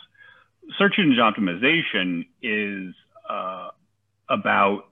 Search 0.79 0.95
engine 0.99 1.23
optimization 1.23 2.27
is 2.43 2.95
uh, 3.29 3.69
about 4.29 4.85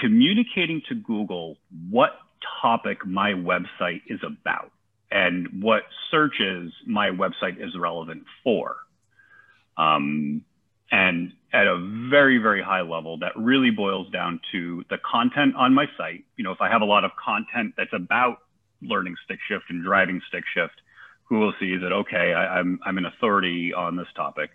communicating 0.00 0.82
to 0.88 0.94
Google 0.94 1.56
what 1.90 2.10
topic 2.62 3.06
my 3.06 3.30
website 3.30 4.02
is 4.08 4.20
about 4.24 4.70
and 5.10 5.62
what 5.62 5.82
searches 6.10 6.72
my 6.86 7.10
website 7.10 7.62
is 7.64 7.76
relevant 7.78 8.24
for. 8.42 8.76
Um, 9.76 10.44
and 10.90 11.32
at 11.52 11.66
a 11.66 12.08
very, 12.10 12.38
very 12.38 12.62
high 12.62 12.82
level, 12.82 13.18
that 13.18 13.32
really 13.36 13.70
boils 13.70 14.10
down 14.10 14.40
to 14.52 14.84
the 14.90 14.98
content 14.98 15.54
on 15.56 15.74
my 15.74 15.86
site. 15.96 16.24
You 16.36 16.44
know, 16.44 16.52
if 16.52 16.60
I 16.60 16.68
have 16.68 16.82
a 16.82 16.84
lot 16.84 17.04
of 17.04 17.12
content 17.22 17.74
that's 17.76 17.92
about 17.92 18.38
learning 18.82 19.16
stick 19.24 19.38
shift 19.48 19.64
and 19.70 19.84
driving 19.84 20.20
stick 20.28 20.44
shift, 20.54 20.74
Google 21.28 21.54
sees 21.58 21.80
that, 21.80 21.92
okay, 21.92 22.34
I, 22.34 22.58
I'm, 22.58 22.80
I'm 22.84 22.98
an 22.98 23.06
authority 23.06 23.72
on 23.72 23.96
this 23.96 24.08
topic. 24.14 24.50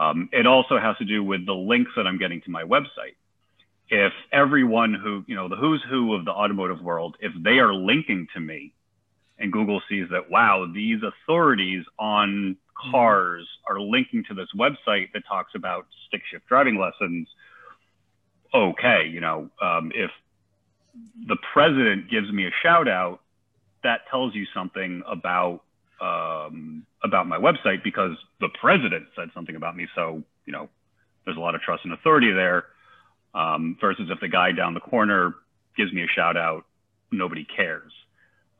Um, 0.00 0.30
it 0.32 0.46
also 0.46 0.78
has 0.78 0.96
to 0.96 1.04
do 1.04 1.22
with 1.22 1.44
the 1.44 1.52
links 1.52 1.90
that 1.94 2.06
I'm 2.06 2.18
getting 2.18 2.40
to 2.42 2.50
my 2.50 2.62
website. 2.62 3.16
If 3.90 4.12
everyone 4.32 4.94
who, 4.94 5.24
you 5.26 5.36
know, 5.36 5.48
the 5.48 5.56
who's 5.56 5.84
who 5.90 6.14
of 6.14 6.24
the 6.24 6.30
automotive 6.30 6.80
world, 6.80 7.16
if 7.20 7.32
they 7.44 7.58
are 7.58 7.74
linking 7.74 8.26
to 8.32 8.40
me 8.40 8.72
and 9.38 9.52
Google 9.52 9.82
sees 9.90 10.06
that, 10.10 10.30
wow, 10.30 10.66
these 10.72 11.00
authorities 11.02 11.84
on 11.98 12.56
cars 12.90 13.46
are 13.68 13.78
linking 13.78 14.24
to 14.24 14.34
this 14.34 14.48
website 14.56 15.12
that 15.12 15.22
talks 15.28 15.52
about 15.54 15.86
stick 16.08 16.22
shift 16.30 16.46
driving 16.46 16.78
lessons, 16.78 17.28
okay, 18.54 19.06
you 19.06 19.20
know, 19.20 19.50
um, 19.60 19.92
if 19.94 20.10
the 21.26 21.36
president 21.52 22.10
gives 22.10 22.32
me 22.32 22.46
a 22.46 22.50
shout 22.62 22.88
out, 22.88 23.20
that 23.82 24.00
tells 24.10 24.34
you 24.34 24.46
something 24.54 25.02
about 25.06 25.62
um, 26.00 26.86
about 27.04 27.26
my 27.26 27.38
website 27.38 27.82
because 27.84 28.16
the 28.40 28.48
president 28.60 29.06
said 29.16 29.30
something 29.34 29.56
about 29.56 29.76
me. 29.76 29.86
So, 29.94 30.22
you 30.46 30.52
know, 30.52 30.68
there's 31.24 31.36
a 31.36 31.40
lot 31.40 31.54
of 31.54 31.60
trust 31.60 31.84
and 31.84 31.92
authority 31.92 32.32
there. 32.32 32.64
Um, 33.32 33.76
versus 33.80 34.08
if 34.10 34.18
the 34.18 34.28
guy 34.28 34.50
down 34.50 34.74
the 34.74 34.80
corner 34.80 35.34
gives 35.76 35.92
me 35.92 36.02
a 36.02 36.08
shout 36.08 36.36
out, 36.36 36.64
nobody 37.12 37.44
cares. 37.44 37.92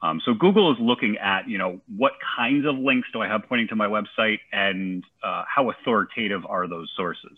Um, 0.03 0.21
so 0.25 0.33
Google 0.33 0.73
is 0.73 0.79
looking 0.81 1.19
at, 1.19 1.49
you 1.49 1.59
know, 1.59 1.81
what 1.97 2.13
kinds 2.37 2.67
of 2.67 2.77
links 2.77 3.09
do 3.13 3.21
I 3.21 3.29
have 3.29 3.43
pointing 3.49 3.69
to 3.69 3.77
my 3.77 3.87
website 3.87 4.39
and 4.53 5.05
uh, 5.23 5.45
how 5.47 5.71
authoritative 5.71 6.47
are 6.47 6.69
those 6.69 6.91
sources? 6.97 7.37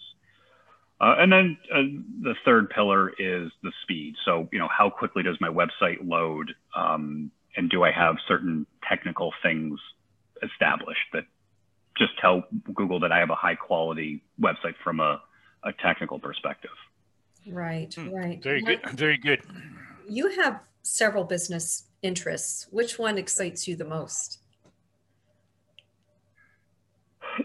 Uh, 1.00 1.16
and 1.18 1.32
then 1.32 1.56
uh, 1.74 1.82
the 2.22 2.34
third 2.44 2.70
pillar 2.70 3.08
is 3.10 3.50
the 3.62 3.72
speed. 3.82 4.14
So, 4.24 4.48
you 4.52 4.60
know, 4.60 4.68
how 4.68 4.90
quickly 4.90 5.24
does 5.24 5.36
my 5.40 5.48
website 5.48 5.98
load? 6.00 6.54
Um, 6.76 7.32
and 7.56 7.70
do 7.70 7.84
I 7.84 7.90
have 7.90 8.16
certain 8.26 8.66
technical 8.88 9.32
things 9.42 9.78
established 10.42 11.06
that 11.12 11.24
just 11.96 12.12
tell 12.20 12.44
Google 12.74 13.00
that 13.00 13.12
I 13.12 13.18
have 13.18 13.30
a 13.30 13.34
high 13.34 13.54
quality 13.54 14.22
website 14.40 14.74
from 14.82 15.00
a, 15.00 15.20
a 15.64 15.72
technical 15.72 16.18
perspective? 16.18 16.70
Right, 17.46 17.92
hmm. 17.92 18.10
right. 18.10 18.42
Very 18.42 18.62
good. 18.62 18.80
Very 18.94 19.18
good. 19.18 19.42
You 20.08 20.30
have 20.42 20.60
several 20.82 21.24
business 21.24 21.84
interests. 22.02 22.66
Which 22.70 22.98
one 22.98 23.18
excites 23.18 23.66
you 23.66 23.76
the 23.76 23.84
most? 23.84 24.38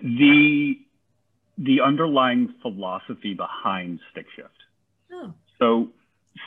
The 0.03 0.75
the 1.57 1.81
underlying 1.81 2.53
philosophy 2.61 3.33
behind 3.33 3.99
stick 4.11 4.27
shift. 4.35 4.49
Oh. 5.11 5.33
So 5.57 5.89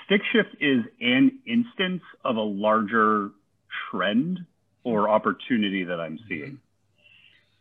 stick 0.07 0.21
shift 0.33 0.51
is 0.61 0.85
an 1.01 1.41
instance 1.47 2.03
of 2.25 2.37
a 2.37 2.43
larger 2.43 3.31
trend 3.91 4.41
or 4.85 5.09
opportunity 5.09 5.85
that 5.85 6.01
I'm 6.01 6.19
seeing. 6.29 6.59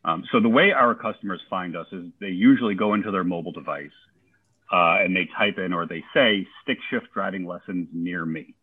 Um, 0.05 0.23
so 0.31 0.39
the 0.39 0.49
way 0.49 0.71
our 0.71 0.95
customers 0.95 1.41
find 1.49 1.75
us 1.75 1.87
is 1.91 2.05
they 2.21 2.27
usually 2.27 2.75
go 2.75 2.93
into 2.93 3.11
their 3.11 3.23
mobile 3.23 3.51
device 3.51 3.91
uh, 4.71 5.03
and 5.03 5.15
they 5.15 5.27
type 5.37 5.57
in 5.57 5.73
or 5.73 5.85
they 5.85 6.03
say 6.13 6.47
stick 6.63 6.77
shift 6.89 7.07
driving 7.13 7.45
lessons 7.45 7.89
near 7.91 8.25
me. 8.25 8.55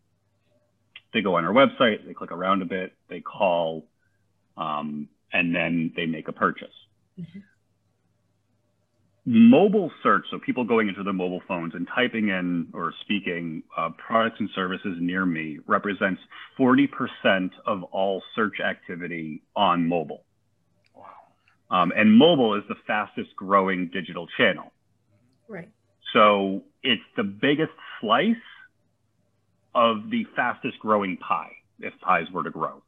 They 1.13 1.21
go 1.21 1.37
on 1.37 1.45
our 1.45 1.53
website, 1.53 2.07
they 2.07 2.15
click 2.15 2.33
around 2.33 2.63
a 2.63 2.67
bit, 2.67 2.93
they 3.09 3.21
call, 3.21 3.85
um, 4.57 5.09
and 5.33 5.55
then 5.55 5.93
they 5.95 6.07
make 6.07 6.29
a 6.29 6.33
purchase. 6.33 6.69
Mm-hmm 7.21 7.41
mobile 9.27 9.91
search, 10.05 10.25
so 10.31 10.39
people 10.39 10.65
going 10.65 10.89
into 10.89 11.03
their 11.03 11.13
mobile 11.13 11.43
phones 11.49 11.75
and 11.75 11.87
typing 11.93 12.29
in 12.29 12.69
or 12.73 12.95
speaking 13.03 13.65
uh, 13.77 13.91
products 13.99 14.37
and 14.39 14.49
services 14.55 14.97
near 15.01 15.27
me 15.27 15.59
represents 15.67 16.21
40% 16.59 17.51
of 17.67 17.83
all 17.85 18.23
search 18.37 18.61
activity 18.61 19.43
on 19.57 19.89
mobile. 19.89 20.25
Wow. 20.95 21.07
Um, 21.71 21.93
and 21.97 22.17
mobile 22.17 22.55
is 22.55 22.63
the 22.69 22.77
fastest 22.87 23.35
growing 23.35 23.91
digital 23.93 24.29
channel. 24.39 24.73
Right. 25.49 25.71
So 26.13 26.63
it's 26.85 27.03
the 27.17 27.25
biggest 27.25 27.73
slice 28.01 28.37
of 29.75 30.09
the 30.09 30.25
fastest 30.37 30.79
growing 30.79 31.17
pie, 31.17 31.53
if 31.81 31.93
pies 32.01 32.27
were 32.33 32.45
to 32.45 32.51
grow. 32.51 32.81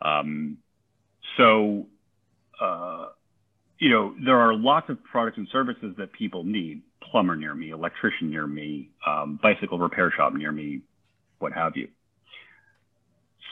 Um, 0.00 0.58
so, 1.36 1.86
uh, 2.60 3.08
you 3.78 3.90
know, 3.90 4.14
there 4.24 4.38
are 4.38 4.54
lots 4.54 4.88
of 4.88 5.02
products 5.04 5.36
and 5.38 5.48
services 5.52 5.94
that 5.98 6.12
people 6.12 6.44
need. 6.44 6.82
Plumber 7.10 7.36
near 7.36 7.54
me, 7.54 7.70
electrician 7.70 8.30
near 8.30 8.46
me, 8.46 8.90
um, 9.06 9.38
bicycle 9.42 9.78
repair 9.78 10.12
shop 10.16 10.34
near 10.34 10.50
me, 10.50 10.80
what 11.38 11.52
have 11.52 11.76
you. 11.76 11.88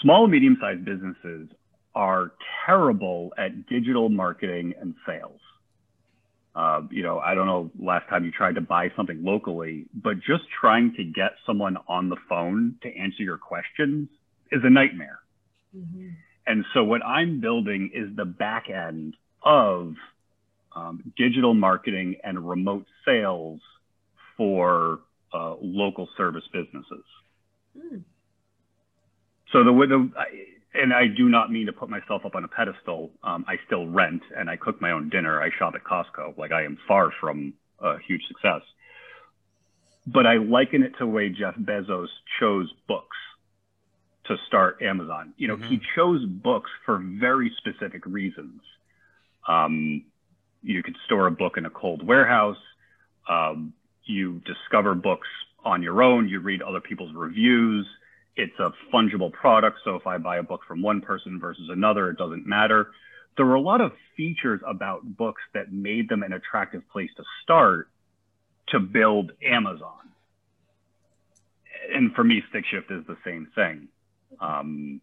Small 0.03 0.25
and 0.25 0.33
medium 0.33 0.57
sized 0.61 0.85
businesses 0.85 1.49
are 1.95 2.33
terrible 2.67 3.33
at 3.39 3.67
digital 3.69 4.09
marketing 4.09 4.75
and 4.81 4.95
sales. 5.07 5.41
Uh, 6.55 6.83
you 6.91 7.03
know, 7.03 7.19
I 7.19 7.35
don't 7.35 7.47
know 7.47 7.71
last 7.79 8.09
time 8.09 8.25
you 8.25 8.31
tried 8.31 8.55
to 8.57 8.61
buy 8.61 8.91
something 8.97 9.23
locally, 9.25 9.87
but 9.95 10.17
just 10.17 10.45
trying 10.61 10.95
to 10.97 11.05
get 11.05 11.33
someone 11.47 11.77
on 11.89 12.09
the 12.09 12.17
phone 12.29 12.77
to 12.83 12.97
answer 12.97 13.23
your 13.23 13.39
questions 13.39 14.09
is 14.53 14.61
a 14.65 14.71
nightmare. 14.71 15.19
Mm-hmm. 15.77 16.09
And 16.47 16.65
so 16.73 16.85
what 16.85 17.05
I'm 17.05 17.41
building 17.41 17.91
is 17.95 18.15
the 18.17 18.25
back 18.25 18.69
end 18.71 19.15
of 19.43 19.95
um, 20.75 21.13
digital 21.17 21.55
marketing 21.55 22.17
and 22.25 22.49
remote 22.49 22.87
sales 23.05 23.61
for 24.37 25.01
uh, 25.33 25.55
local 25.61 26.09
service 26.17 26.45
businesses. 26.53 27.05
Mm. 27.77 28.03
So 29.53 29.63
the, 29.63 29.73
way 29.73 29.87
the 29.87 30.11
and 30.75 30.93
I 30.93 31.07
do 31.07 31.29
not 31.29 31.51
mean 31.51 31.67
to 31.67 31.73
put 31.73 31.89
myself 31.89 32.27
up 32.27 32.35
on 32.35 32.45
a 32.45 32.49
pedestal. 32.49 33.11
Um, 33.23 33.45
I 33.47 33.57
still 33.67 33.87
rent 33.87 34.23
and 34.37 34.51
I 34.51 34.57
cook 34.57 34.81
my 34.81 34.91
own 34.91 35.09
dinner. 35.09 35.41
I 35.41 35.51
shop 35.57 35.75
at 35.75 35.85
Costco. 35.85 36.37
Like 36.37 36.51
I 36.51 36.65
am 36.65 36.79
far 36.89 37.13
from 37.21 37.55
a 37.81 37.99
huge 38.07 38.23
success. 38.27 38.63
But 40.07 40.27
I 40.27 40.35
liken 40.35 40.83
it 40.83 40.91
to 40.99 40.99
the 41.01 41.07
way 41.07 41.31
Jeff 41.31 41.55
Bezos 41.55 42.09
chose 42.41 42.71
books 42.89 43.17
to 44.27 44.37
start 44.49 44.83
Amazon. 44.83 45.35
You 45.37 45.49
know, 45.49 45.57
mm-hmm. 45.57 45.69
he 45.69 45.81
chose 45.95 46.25
books 46.27 46.71
for 46.85 46.99
very 46.99 47.53
specific 47.59 48.05
reasons. 48.07 48.61
Um, 49.49 50.05
you 50.65 50.83
could 50.83 50.97
store 51.05 51.27
a 51.27 51.31
book 51.31 51.57
in 51.57 51.67
a 51.67 51.71
cold 51.71 52.05
warehouse. 52.07 52.57
Um, 53.29 53.75
you 54.05 54.41
discover 54.45 54.95
books 54.95 55.29
on 55.65 55.83
your 55.83 56.03
own. 56.03 56.29
You 56.29 56.41
read 56.41 56.63
other 56.63 56.81
people's 56.81 57.15
reviews. 57.15 57.87
It's 58.37 58.59
a 58.59 58.73
fungible 58.93 59.33
product. 59.33 59.79
So 59.85 59.95
if 59.95 60.07
I 60.07 60.19
buy 60.19 60.39
a 60.39 60.43
book 60.43 60.63
from 60.67 60.83
one 60.83 61.01
person 61.01 61.39
versus 61.39 61.69
another, 61.71 62.11
it 62.11 62.19
doesn't 62.19 62.47
matter. 62.47 62.91
There 63.37 63.47
were 63.47 63.55
a 63.55 63.61
lot 63.61 63.81
of 63.81 63.93
features 64.17 64.61
about 64.67 65.17
books 65.17 65.43
that 65.55 65.73
made 65.73 66.09
them 66.09 66.23
an 66.23 66.33
attractive 66.33 66.83
place 66.91 67.11
to 67.17 67.25
start 67.43 67.89
to 68.69 68.81
build 68.81 69.33
Amazon. 69.45 69.91
And 71.93 72.15
for 72.15 72.25
me, 72.25 72.43
Stick 72.49 72.65
Shift 72.71 72.91
is 72.91 73.05
the 73.07 73.17
same 73.25 73.49
thing. 73.55 73.89
Um, 74.41 75.01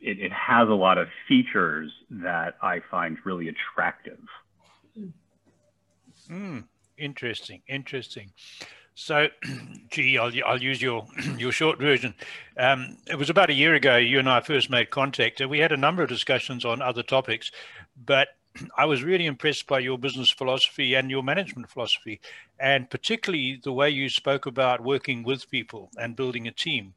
it, 0.00 0.18
it 0.18 0.32
has 0.32 0.68
a 0.68 0.74
lot 0.74 0.98
of 0.98 1.08
features 1.28 1.90
that 2.10 2.56
I 2.60 2.80
find 2.90 3.16
really 3.24 3.48
attractive. 3.48 4.20
Mm, 6.30 6.64
interesting, 6.98 7.62
interesting. 7.68 8.30
So, 8.94 9.28
gee, 9.90 10.18
I'll, 10.18 10.32
I'll 10.46 10.62
use 10.62 10.82
your 10.82 11.06
your 11.38 11.52
short 11.52 11.78
version. 11.78 12.14
Um, 12.56 12.98
it 13.06 13.16
was 13.16 13.30
about 13.30 13.50
a 13.50 13.54
year 13.54 13.74
ago 13.74 13.96
you 13.96 14.18
and 14.18 14.28
I 14.28 14.40
first 14.40 14.70
made 14.70 14.90
contact, 14.90 15.40
and 15.40 15.50
we 15.50 15.58
had 15.58 15.72
a 15.72 15.76
number 15.76 16.02
of 16.02 16.08
discussions 16.08 16.64
on 16.64 16.82
other 16.82 17.02
topics. 17.02 17.50
But 18.04 18.28
I 18.78 18.84
was 18.84 19.02
really 19.02 19.26
impressed 19.26 19.66
by 19.66 19.78
your 19.78 19.98
business 19.98 20.30
philosophy 20.30 20.94
and 20.94 21.10
your 21.10 21.22
management 21.22 21.70
philosophy, 21.70 22.20
and 22.60 22.88
particularly 22.90 23.60
the 23.62 23.72
way 23.72 23.88
you 23.88 24.08
spoke 24.08 24.46
about 24.46 24.82
working 24.82 25.22
with 25.22 25.50
people 25.50 25.90
and 25.98 26.16
building 26.16 26.46
a 26.46 26.52
team, 26.52 26.94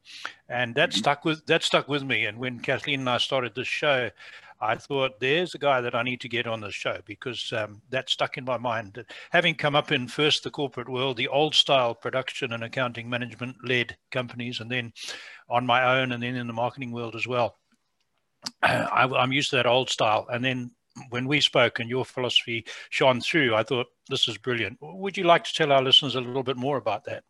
and 0.48 0.74
that 0.74 0.90
mm-hmm. 0.90 0.98
stuck 0.98 1.24
with 1.24 1.46
that 1.46 1.62
stuck 1.62 1.88
with 1.88 2.02
me. 2.02 2.26
And 2.26 2.38
when 2.38 2.60
Kathleen 2.60 3.00
and 3.00 3.10
I 3.10 3.18
started 3.18 3.54
this 3.54 3.68
show, 3.68 4.10
I 4.60 4.76
thought 4.76 5.20
there's 5.20 5.54
a 5.54 5.58
guy 5.58 5.80
that 5.80 5.94
I 5.94 6.02
need 6.02 6.20
to 6.22 6.28
get 6.28 6.46
on 6.46 6.60
the 6.60 6.70
show 6.70 6.98
because 7.04 7.52
um, 7.52 7.82
that 7.90 8.08
stuck 8.08 8.38
in 8.38 8.44
my 8.44 8.56
mind. 8.56 9.04
Having 9.30 9.56
come 9.56 9.76
up 9.76 9.92
in 9.92 10.08
first 10.08 10.44
the 10.44 10.50
corporate 10.50 10.88
world, 10.88 11.16
the 11.16 11.28
old 11.28 11.54
style 11.54 11.94
production 11.94 12.52
and 12.52 12.64
accounting 12.64 13.08
management 13.08 13.56
led 13.64 13.96
companies, 14.10 14.60
and 14.60 14.70
then 14.70 14.92
on 15.48 15.66
my 15.66 16.00
own, 16.00 16.12
and 16.12 16.22
then 16.22 16.36
in 16.36 16.46
the 16.46 16.52
marketing 16.52 16.92
world 16.92 17.14
as 17.14 17.26
well. 17.26 17.58
I, 18.62 19.04
I'm 19.04 19.32
used 19.32 19.50
to 19.50 19.56
that 19.56 19.66
old 19.66 19.90
style. 19.90 20.26
And 20.30 20.44
then 20.44 20.70
when 21.10 21.26
we 21.26 21.40
spoke 21.40 21.78
and 21.78 21.90
your 21.90 22.04
philosophy 22.04 22.64
shone 22.90 23.20
through, 23.20 23.54
I 23.54 23.62
thought 23.62 23.86
this 24.08 24.28
is 24.28 24.38
brilliant. 24.38 24.78
Would 24.80 25.16
you 25.16 25.24
like 25.24 25.44
to 25.44 25.54
tell 25.54 25.72
our 25.72 25.82
listeners 25.82 26.14
a 26.14 26.20
little 26.20 26.42
bit 26.42 26.56
more 26.56 26.76
about 26.76 27.04
that? 27.04 27.24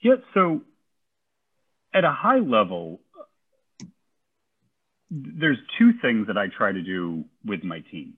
Yeah, 0.00 0.16
so 0.34 0.62
at 1.94 2.04
a 2.04 2.10
high 2.10 2.40
level, 2.40 3.00
there's 5.12 5.58
two 5.78 5.92
things 6.00 6.26
that 6.28 6.38
I 6.38 6.46
try 6.48 6.72
to 6.72 6.82
do 6.82 7.24
with 7.44 7.62
my 7.62 7.80
team. 7.90 8.14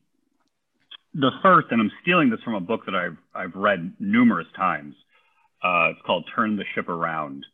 The 1.15 1.31
first, 1.43 1.69
and 1.71 1.81
I'm 1.81 1.91
stealing 2.03 2.31
this 2.31 2.41
from 2.45 2.55
a 2.55 2.61
book 2.61 2.87
that 2.87 2.95
I've 2.95 3.17
I've 3.35 3.55
read 3.55 3.95
numerous 3.99 4.47
times. 4.57 4.95
Uh, 5.63 5.91
it's 5.91 6.01
called 6.07 6.25
"Turn 6.35 6.57
the 6.57 6.65
Ship 6.75 6.89
Around." 6.89 7.45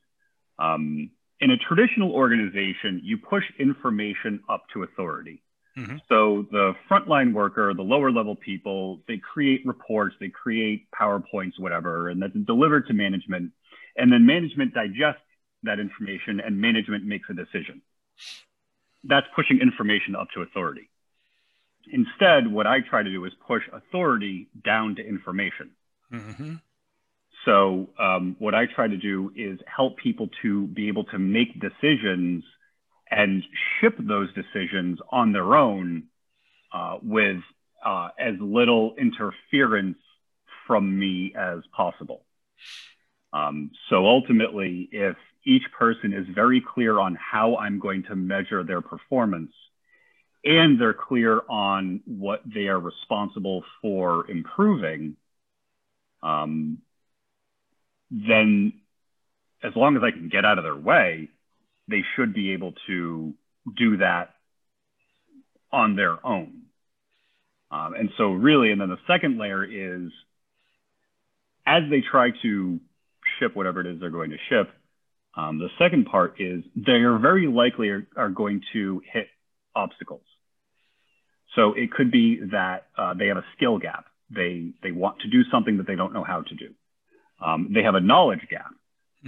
Um, 0.58 1.10
in 1.40 1.50
a 1.50 1.56
traditional 1.56 2.12
organization, 2.12 3.00
you 3.02 3.16
push 3.16 3.44
information 3.58 4.40
up 4.48 4.64
to 4.74 4.82
authority. 4.82 5.42
Mm-hmm. 5.78 5.96
So 6.08 6.46
the 6.50 6.74
frontline 6.90 7.32
worker, 7.32 7.72
the 7.74 7.82
lower 7.82 8.10
level 8.10 8.36
people, 8.36 9.00
they 9.08 9.18
create 9.18 9.64
reports, 9.64 10.14
they 10.20 10.28
create 10.28 10.86
PowerPoints, 10.90 11.58
whatever, 11.58 12.08
and 12.08 12.20
that's 12.20 12.34
delivered 12.46 12.86
to 12.88 12.92
management. 12.92 13.52
And 13.96 14.12
then 14.12 14.26
management 14.26 14.74
digests 14.74 15.22
that 15.62 15.78
information 15.78 16.40
and 16.40 16.60
management 16.60 17.04
makes 17.04 17.28
a 17.30 17.34
decision 17.34 17.80
that's 19.04 19.26
pushing 19.34 19.60
information 19.60 20.14
up 20.14 20.28
to 20.34 20.42
authority. 20.42 20.88
Instead, 21.92 22.50
what 22.50 22.66
I 22.66 22.80
try 22.80 23.02
to 23.02 23.10
do 23.10 23.24
is 23.24 23.32
push 23.46 23.62
authority 23.72 24.48
down 24.64 24.96
to 24.96 25.06
information. 25.06 25.70
Mm-hmm. 26.12 26.54
So, 27.44 27.88
um, 27.98 28.36
what 28.38 28.54
I 28.54 28.66
try 28.66 28.86
to 28.86 28.98
do 28.98 29.32
is 29.34 29.58
help 29.66 29.96
people 29.96 30.28
to 30.42 30.66
be 30.66 30.88
able 30.88 31.04
to 31.04 31.18
make 31.18 31.58
decisions 31.58 32.44
and 33.10 33.42
ship 33.80 33.94
those 33.98 34.28
decisions 34.34 34.98
on 35.10 35.32
their 35.32 35.56
own 35.56 36.04
uh, 36.72 36.98
with 37.02 37.40
uh, 37.84 38.08
as 38.18 38.34
little 38.40 38.94
interference 38.98 39.98
from 40.66 40.98
me 40.98 41.32
as 41.36 41.60
possible. 41.74 42.24
Um, 43.32 43.70
so 43.88 44.06
ultimately, 44.06 44.88
if 44.92 45.16
each 45.44 45.62
person 45.78 46.12
is 46.12 46.26
very 46.34 46.62
clear 46.74 46.98
on 46.98 47.16
how 47.16 47.56
I'm 47.56 47.78
going 47.78 48.04
to 48.04 48.16
measure 48.16 48.62
their 48.62 48.80
performance 48.80 49.52
and 50.44 50.80
they're 50.80 50.94
clear 50.94 51.42
on 51.48 52.00
what 52.06 52.40
they 52.46 52.68
are 52.68 52.78
responsible 52.78 53.62
for 53.82 54.30
improving, 54.30 55.16
um, 56.22 56.78
then 58.10 58.72
as 59.62 59.72
long 59.76 59.96
as 59.96 60.02
I 60.02 60.10
can 60.10 60.28
get 60.28 60.44
out 60.44 60.58
of 60.58 60.64
their 60.64 60.76
way, 60.76 61.28
they 61.88 62.02
should 62.16 62.32
be 62.32 62.52
able 62.52 62.72
to 62.86 63.34
do 63.76 63.98
that 63.98 64.34
on 65.72 65.96
their 65.96 66.24
own. 66.24 66.62
Um, 67.70 67.94
and 67.94 68.10
so, 68.16 68.32
really, 68.32 68.72
and 68.72 68.80
then 68.80 68.88
the 68.88 68.98
second 69.06 69.38
layer 69.38 69.64
is 69.64 70.10
as 71.66 71.82
they 71.90 72.00
try 72.00 72.30
to 72.42 72.80
ship 73.38 73.54
whatever 73.54 73.80
it 73.80 73.86
is 73.86 74.00
they're 74.00 74.10
going 74.10 74.30
to 74.30 74.38
ship, 74.48 74.70
um, 75.36 75.58
the 75.58 75.68
second 75.78 76.06
part 76.06 76.40
is 76.40 76.64
they 76.74 77.02
are 77.02 77.18
very 77.18 77.46
likely 77.46 77.88
are, 77.88 78.06
are, 78.16 78.28
going 78.28 78.62
to 78.72 79.00
hit 79.12 79.28
obstacles. 79.74 80.22
So 81.54 81.72
it 81.74 81.92
could 81.92 82.10
be 82.10 82.40
that 82.52 82.86
uh, 82.98 83.14
they 83.14 83.26
have 83.28 83.36
a 83.36 83.44
skill 83.56 83.78
gap. 83.78 84.06
They 84.30 84.72
they 84.82 84.92
want 84.92 85.20
to 85.20 85.28
do 85.28 85.42
something 85.50 85.76
that 85.78 85.86
they 85.86 85.96
don't 85.96 86.12
know 86.12 86.24
how 86.24 86.42
to 86.42 86.54
do. 86.54 86.68
Um, 87.44 87.70
they 87.74 87.82
have 87.82 87.94
a 87.94 88.00
knowledge 88.00 88.46
gap. 88.50 88.70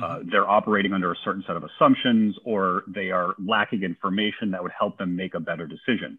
Uh, 0.01 0.07
mm-hmm. 0.07 0.31
they're 0.31 0.49
operating 0.49 0.93
under 0.93 1.13
a 1.13 1.17
certain 1.25 1.45
set 1.47 1.57
of 1.57 1.65
assumptions, 1.65 2.37
or 2.45 2.83
they 2.89 3.11
are 3.11 3.35
lacking 3.39 3.83
information 3.83 4.53
that 4.53 4.63
would 4.63 4.73
help 4.77 4.99
them 4.99 5.17
make 5.17 5.35
a 5.35 5.41
better 5.41 5.67
decision. 5.67 6.19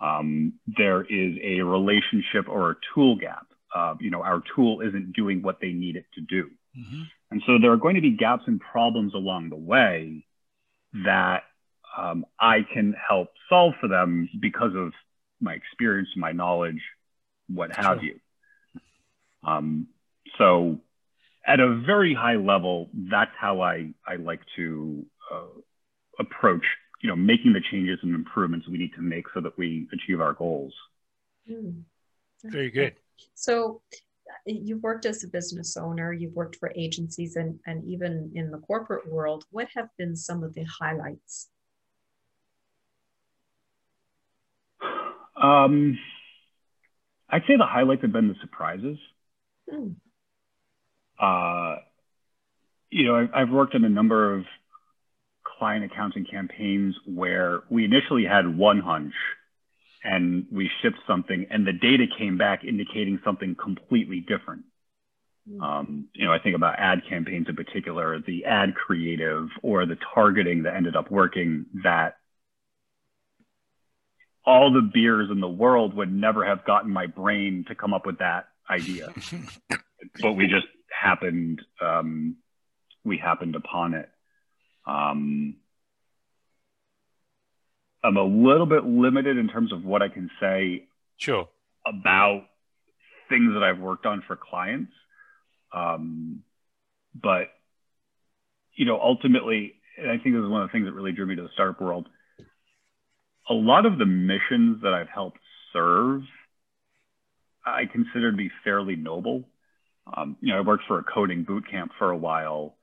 Um, 0.00 0.54
there 0.66 1.02
is 1.02 1.36
a 1.42 1.62
relationship 1.62 2.48
or 2.48 2.72
a 2.72 2.74
tool 2.94 3.16
gap. 3.16 3.46
Uh, 3.74 3.94
you 4.00 4.10
know, 4.10 4.22
our 4.22 4.42
tool 4.54 4.80
isn't 4.80 5.12
doing 5.14 5.42
what 5.42 5.58
they 5.60 5.72
need 5.72 5.96
it 5.96 6.06
to 6.14 6.20
do. 6.20 6.50
Mm-hmm. 6.78 7.02
And 7.30 7.42
so 7.46 7.58
there 7.60 7.72
are 7.72 7.76
going 7.76 7.94
to 7.96 8.00
be 8.00 8.16
gaps 8.16 8.44
and 8.46 8.60
problems 8.60 9.14
along 9.14 9.50
the 9.50 9.56
way 9.56 10.26
that 11.04 11.44
um, 11.96 12.24
I 12.38 12.60
can 12.72 12.94
help 13.08 13.28
solve 13.48 13.74
for 13.80 13.88
them 13.88 14.28
because 14.40 14.72
of 14.74 14.92
my 15.40 15.54
experience, 15.54 16.08
my 16.16 16.32
knowledge, 16.32 16.80
what 17.48 17.74
have 17.74 17.98
sure. 17.98 18.02
you. 18.02 18.20
Um, 19.44 19.88
so 20.38 20.78
at 21.46 21.60
a 21.60 21.82
very 21.86 22.14
high 22.14 22.36
level, 22.36 22.88
that's 22.94 23.32
how 23.38 23.60
I, 23.60 23.92
I 24.06 24.16
like 24.16 24.40
to 24.56 25.04
uh, 25.32 25.60
approach, 26.18 26.64
you 27.02 27.08
know, 27.08 27.16
making 27.16 27.52
the 27.52 27.60
changes 27.70 27.98
and 28.02 28.14
improvements 28.14 28.68
we 28.68 28.78
need 28.78 28.94
to 28.94 29.02
make 29.02 29.24
so 29.34 29.40
that 29.40 29.58
we 29.58 29.88
achieve 29.92 30.20
our 30.20 30.32
goals. 30.34 30.72
Mm. 31.50 31.82
Very 32.44 32.70
good. 32.70 32.94
So 33.34 33.82
you've 34.46 34.82
worked 34.82 35.06
as 35.06 35.24
a 35.24 35.28
business 35.28 35.76
owner, 35.76 36.12
you've 36.12 36.34
worked 36.34 36.56
for 36.56 36.72
agencies 36.76 37.36
and, 37.36 37.58
and 37.66 37.84
even 37.84 38.32
in 38.34 38.50
the 38.50 38.58
corporate 38.58 39.10
world. 39.10 39.44
What 39.50 39.68
have 39.74 39.88
been 39.98 40.16
some 40.16 40.42
of 40.42 40.54
the 40.54 40.64
highlights? 40.64 41.48
Um, 45.40 45.98
I'd 47.28 47.42
say 47.46 47.56
the 47.56 47.66
highlights 47.66 48.02
have 48.02 48.12
been 48.12 48.28
the 48.28 48.36
surprises. 48.40 48.98
Hmm. 49.70 49.88
Uh, 51.18 51.76
you 52.90 53.06
know, 53.06 53.16
I've, 53.16 53.30
I've 53.34 53.50
worked 53.50 53.74
in 53.74 53.84
a 53.84 53.88
number 53.88 54.34
of 54.34 54.44
client 55.58 55.84
accounting 55.84 56.24
campaigns 56.24 56.94
where 57.06 57.62
we 57.70 57.84
initially 57.84 58.24
had 58.24 58.56
one 58.56 58.80
hunch 58.80 59.14
and 60.04 60.46
we 60.50 60.70
shipped 60.80 60.98
something 61.06 61.46
and 61.50 61.66
the 61.66 61.72
data 61.72 62.06
came 62.18 62.36
back 62.36 62.64
indicating 62.64 63.20
something 63.24 63.54
completely 63.54 64.20
different. 64.20 64.64
Hmm. 65.48 65.60
Um, 65.60 66.08
you 66.14 66.24
know, 66.24 66.32
I 66.32 66.38
think 66.38 66.56
about 66.56 66.78
ad 66.78 67.02
campaigns 67.08 67.48
in 67.48 67.56
particular, 67.56 68.20
the 68.20 68.44
ad 68.44 68.74
creative 68.74 69.48
or 69.62 69.86
the 69.86 69.96
targeting 70.14 70.64
that 70.64 70.74
ended 70.74 70.96
up 70.96 71.10
working 71.10 71.66
that 71.82 72.16
all 74.44 74.72
the 74.72 74.82
beers 74.82 75.30
in 75.30 75.40
the 75.40 75.48
world 75.48 75.94
would 75.94 76.12
never 76.12 76.44
have 76.44 76.64
gotten 76.64 76.90
my 76.90 77.06
brain 77.06 77.64
to 77.68 77.74
come 77.74 77.94
up 77.94 78.06
with 78.06 78.18
that 78.18 78.48
idea. 78.68 79.12
but 80.20 80.32
we 80.32 80.46
just 80.46 80.66
happened, 80.90 81.62
um, 81.80 82.36
we 83.04 83.18
happened 83.18 83.54
upon 83.54 83.94
it. 83.94 84.08
Um, 84.86 85.56
I'm 88.04 88.16
a 88.16 88.24
little 88.24 88.66
bit 88.66 88.84
limited 88.84 89.36
in 89.36 89.48
terms 89.48 89.72
of 89.72 89.84
what 89.84 90.02
I 90.02 90.08
can 90.08 90.30
say 90.40 90.84
sure 91.16 91.48
about 91.86 92.44
things 93.28 93.54
that 93.54 93.62
I've 93.62 93.78
worked 93.78 94.06
on 94.06 94.22
for 94.26 94.36
clients. 94.36 94.92
Um, 95.72 96.42
but 97.14 97.48
you 98.74 98.86
know, 98.86 98.98
ultimately, 99.00 99.74
and 99.98 100.10
I 100.10 100.18
think 100.18 100.34
this 100.34 100.42
is 100.42 100.48
one 100.48 100.62
of 100.62 100.68
the 100.68 100.72
things 100.72 100.86
that 100.86 100.94
really 100.94 101.12
drew 101.12 101.26
me 101.26 101.36
to 101.36 101.42
the 101.42 101.50
startup 101.54 101.80
world. 101.80 102.08
A 103.48 103.54
lot 103.54 103.86
of 103.86 103.98
the 103.98 104.06
missions 104.06 104.82
that 104.82 104.94
I've 104.94 105.08
helped 105.08 105.38
serve, 105.72 106.22
I 107.64 107.84
consider 107.90 108.30
to 108.30 108.36
be 108.36 108.50
fairly 108.64 108.96
noble. 108.96 109.44
Um, 110.12 110.36
you 110.40 110.52
know, 110.52 110.58
I 110.58 110.62
worked 110.62 110.84
for 110.88 110.98
a 110.98 111.04
coding 111.04 111.44
boot 111.44 111.64
camp 111.70 111.92
for 111.98 112.10
a 112.10 112.16
while, 112.16 112.76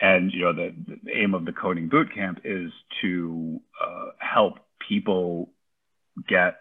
and 0.00 0.32
you 0.32 0.44
know 0.44 0.52
the, 0.52 0.74
the, 1.04 1.12
aim 1.12 1.34
of 1.34 1.44
the 1.44 1.52
coding 1.52 1.88
bootcamp 1.88 2.38
is 2.44 2.70
to 3.00 3.60
uh, 3.82 4.10
help 4.18 4.58
people 4.88 5.50
get 6.28 6.56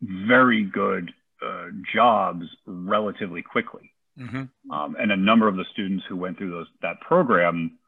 very 0.00 0.64
good 0.64 1.12
uh, 1.44 1.66
jobs 1.94 2.44
relatively 2.66 3.42
quickly. 3.42 3.92
Mm-hmm. 4.18 4.70
Um, 4.70 4.96
and 4.98 5.12
a 5.12 5.16
number 5.16 5.46
of 5.46 5.56
the 5.56 5.64
students 5.72 6.04
who 6.08 6.16
went 6.16 6.38
through 6.38 6.50
those 6.50 6.66
that 6.82 7.00
program, 7.00 7.78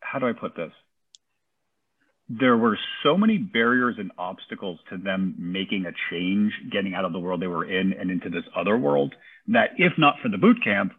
how 0.00 0.18
do 0.18 0.26
I 0.26 0.32
put 0.32 0.56
this? 0.56 0.72
There 2.28 2.56
were 2.56 2.78
so 3.02 3.16
many 3.16 3.38
barriers 3.38 3.96
and 3.98 4.10
obstacles 4.18 4.80
to 4.90 4.96
them 4.96 5.34
making 5.38 5.86
a 5.86 5.92
change, 6.10 6.52
getting 6.70 6.94
out 6.94 7.04
of 7.04 7.12
the 7.12 7.18
world 7.18 7.42
they 7.42 7.46
were 7.46 7.64
in 7.64 7.92
and 7.92 8.10
into 8.10 8.30
this 8.30 8.44
other 8.56 8.76
world, 8.76 9.14
that 9.48 9.70
if 9.76 9.92
not 9.98 10.16
for 10.22 10.28
the 10.28 10.38
boot 10.38 10.56
camp, 10.64 10.92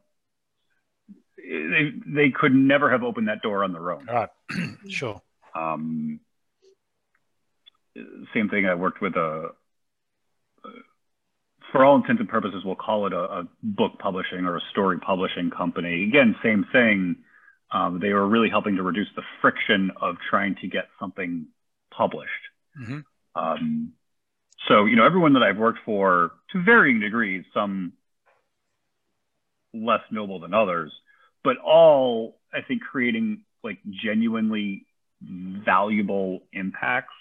they 1.43 1.91
they 2.06 2.29
could 2.29 2.53
never 2.53 2.89
have 2.89 3.03
opened 3.03 3.27
that 3.27 3.41
door 3.41 3.63
on 3.63 3.73
their 3.73 3.91
own. 3.91 4.08
Uh, 4.10 4.27
sure. 4.88 5.21
Um, 5.56 6.19
same 8.34 8.49
thing. 8.49 8.65
I 8.65 8.75
worked 8.75 9.01
with 9.01 9.15
a, 9.15 9.49
for 11.71 11.84
all 11.84 11.95
intents 11.95 12.19
and 12.19 12.29
purposes, 12.29 12.63
we'll 12.63 12.75
call 12.75 13.08
it 13.08 13.13
a, 13.13 13.19
a 13.19 13.47
book 13.62 13.93
publishing 13.99 14.45
or 14.45 14.58
a 14.58 14.62
story 14.71 14.99
publishing 14.99 15.49
company. 15.49 16.03
Again, 16.03 16.36
same 16.43 16.65
thing. 16.71 17.17
Um, 17.71 17.99
they 17.99 18.13
were 18.13 18.27
really 18.27 18.49
helping 18.49 18.75
to 18.75 18.84
reduce 18.84 19.08
the 19.15 19.23
friction 19.41 19.91
of 19.99 20.15
trying 20.29 20.56
to 20.62 20.67
get 20.67 20.86
something 20.99 21.47
published. 21.91 22.32
Mm-hmm. 22.79 22.99
Um, 23.36 23.93
so, 24.67 24.86
you 24.86 24.95
know, 24.95 25.06
everyone 25.06 25.34
that 25.34 25.43
I've 25.43 25.58
worked 25.58 25.79
for 25.84 26.32
to 26.51 26.63
varying 26.63 26.99
degrees, 26.99 27.43
some 27.53 27.93
less 29.73 30.01
noble 30.12 30.39
than 30.39 30.53
others, 30.53 30.93
but 31.43 31.58
all, 31.58 32.39
I 32.53 32.62
think, 32.62 32.82
creating 32.82 33.43
like 33.63 33.79
genuinely 34.03 34.86
valuable 35.21 36.43
impacts 36.51 37.13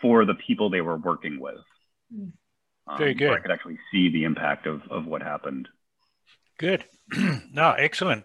for 0.00 0.24
the 0.24 0.34
people 0.34 0.70
they 0.70 0.80
were 0.80 0.96
working 0.96 1.40
with. 1.40 1.58
Mm. 2.14 2.32
Um, 2.88 2.98
Very 2.98 3.14
good. 3.14 3.32
I 3.32 3.40
could 3.40 3.50
actually 3.50 3.78
see 3.90 4.10
the 4.10 4.24
impact 4.24 4.66
of, 4.66 4.82
of 4.90 5.06
what 5.06 5.22
happened. 5.22 5.68
Good. 6.58 6.84
no, 7.52 7.72
excellent. 7.72 8.24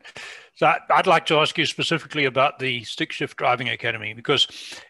So 0.56 0.72
I'd 0.90 1.08
like 1.08 1.26
to 1.28 1.38
ask 1.38 1.58
you 1.58 1.66
specifically 1.66 2.26
about 2.26 2.60
the 2.60 2.84
Stick 2.84 3.12
Shift 3.12 3.38
Driving 3.38 3.70
Academy 3.70 4.14
because 4.14 4.48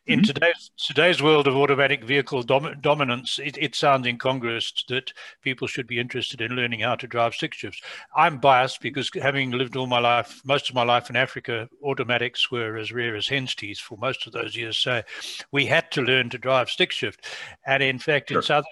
in 0.08 0.20
mm-hmm. 0.20 0.34
today's 0.34 0.72
today's 0.78 1.22
world 1.22 1.48
of 1.48 1.56
automatic 1.56 2.04
vehicle 2.04 2.42
dom- 2.42 2.80
dominance, 2.82 3.40
it, 3.40 3.58
it, 3.60 3.76
sounds 3.76 4.08
incongruous 4.08 4.74
that 4.90 5.14
people 5.42 5.68
should 5.68 5.88
be 5.88 6.00
interested 6.00 6.42
in 6.42 6.54
learning 6.54 6.82
how 6.82 6.96
to 6.96 7.08
drive 7.08 7.34
stick 7.36 7.54
shifts. 7.54 7.80
I'm 8.16 8.40
biased 8.40 8.82
because 8.82 9.10
having 9.22 9.52
lived 9.52 9.78
all 9.78 9.88
my 9.88 10.00
life, 10.00 10.42
most 10.44 10.68
of 10.68 10.76
my 10.76 10.84
life 10.84 11.10
in 11.10 11.16
Africa, 11.16 11.70
automatics 11.84 12.52
were 12.52 12.78
as 12.78 12.92
rare 12.92 13.16
as 13.16 13.28
hen's 13.28 13.56
teeth 13.56 13.80
for 13.80 13.98
most 13.98 14.26
of 14.28 14.34
those 14.34 14.56
years. 14.56 14.78
So 14.78 15.04
we 15.52 15.66
had 15.68 15.92
to 15.92 16.02
learn 16.02 16.30
to 16.32 16.38
drive 16.38 16.70
stick 16.70 16.92
shift, 16.92 17.28
and 17.66 17.84
in 17.84 18.00
fact, 18.00 18.30
sure. 18.30 18.40
in 18.40 18.44
South 18.44 18.66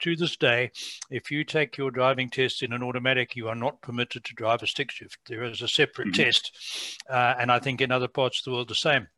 to 0.00 0.16
this 0.16 0.36
day, 0.36 0.70
if 1.10 1.30
you 1.30 1.44
take 1.44 1.76
your 1.76 1.90
driving 1.90 2.30
test 2.30 2.62
in 2.62 2.72
an 2.72 2.82
automatic, 2.82 3.36
you 3.36 3.48
are 3.48 3.54
not 3.54 3.80
permitted 3.80 4.24
to 4.24 4.34
drive 4.34 4.62
a 4.62 4.66
stick 4.66 4.90
shift. 4.90 5.18
There 5.26 5.44
is 5.44 5.62
a 5.62 5.68
separate 5.68 6.08
mm-hmm. 6.08 6.22
test, 6.22 6.52
uh, 7.08 7.34
and 7.38 7.50
I 7.50 7.58
think 7.58 7.80
in 7.80 7.92
other 7.92 8.08
parts 8.08 8.40
of 8.40 8.44
the 8.44 8.50
world 8.52 8.68
the 8.68 8.74
same. 8.74 9.08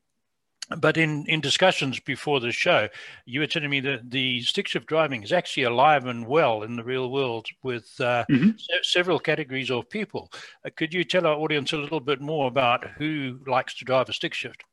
But 0.78 0.96
in, 0.96 1.24
in 1.26 1.40
discussions 1.40 2.00
before 2.00 2.40
the 2.40 2.50
show, 2.50 2.88
you 3.24 3.38
were 3.38 3.46
telling 3.46 3.70
me 3.70 3.78
that 3.80 4.10
the 4.10 4.40
stick 4.42 4.66
shift 4.66 4.86
driving 4.86 5.22
is 5.22 5.32
actually 5.32 5.62
alive 5.62 6.06
and 6.06 6.26
well 6.26 6.64
in 6.64 6.74
the 6.74 6.82
real 6.82 7.10
world 7.12 7.46
with 7.62 7.88
uh, 8.00 8.24
mm-hmm. 8.28 8.50
se- 8.58 8.80
several 8.82 9.20
categories 9.20 9.70
of 9.70 9.88
people. 9.88 10.32
Uh, 10.64 10.70
could 10.74 10.92
you 10.92 11.04
tell 11.04 11.24
our 11.24 11.36
audience 11.36 11.72
a 11.72 11.76
little 11.76 12.00
bit 12.00 12.20
more 12.20 12.48
about 12.48 12.84
who 12.98 13.38
likes 13.46 13.74
to 13.76 13.84
drive 13.84 14.08
a 14.08 14.12
stick 14.12 14.34
shift? 14.34 14.64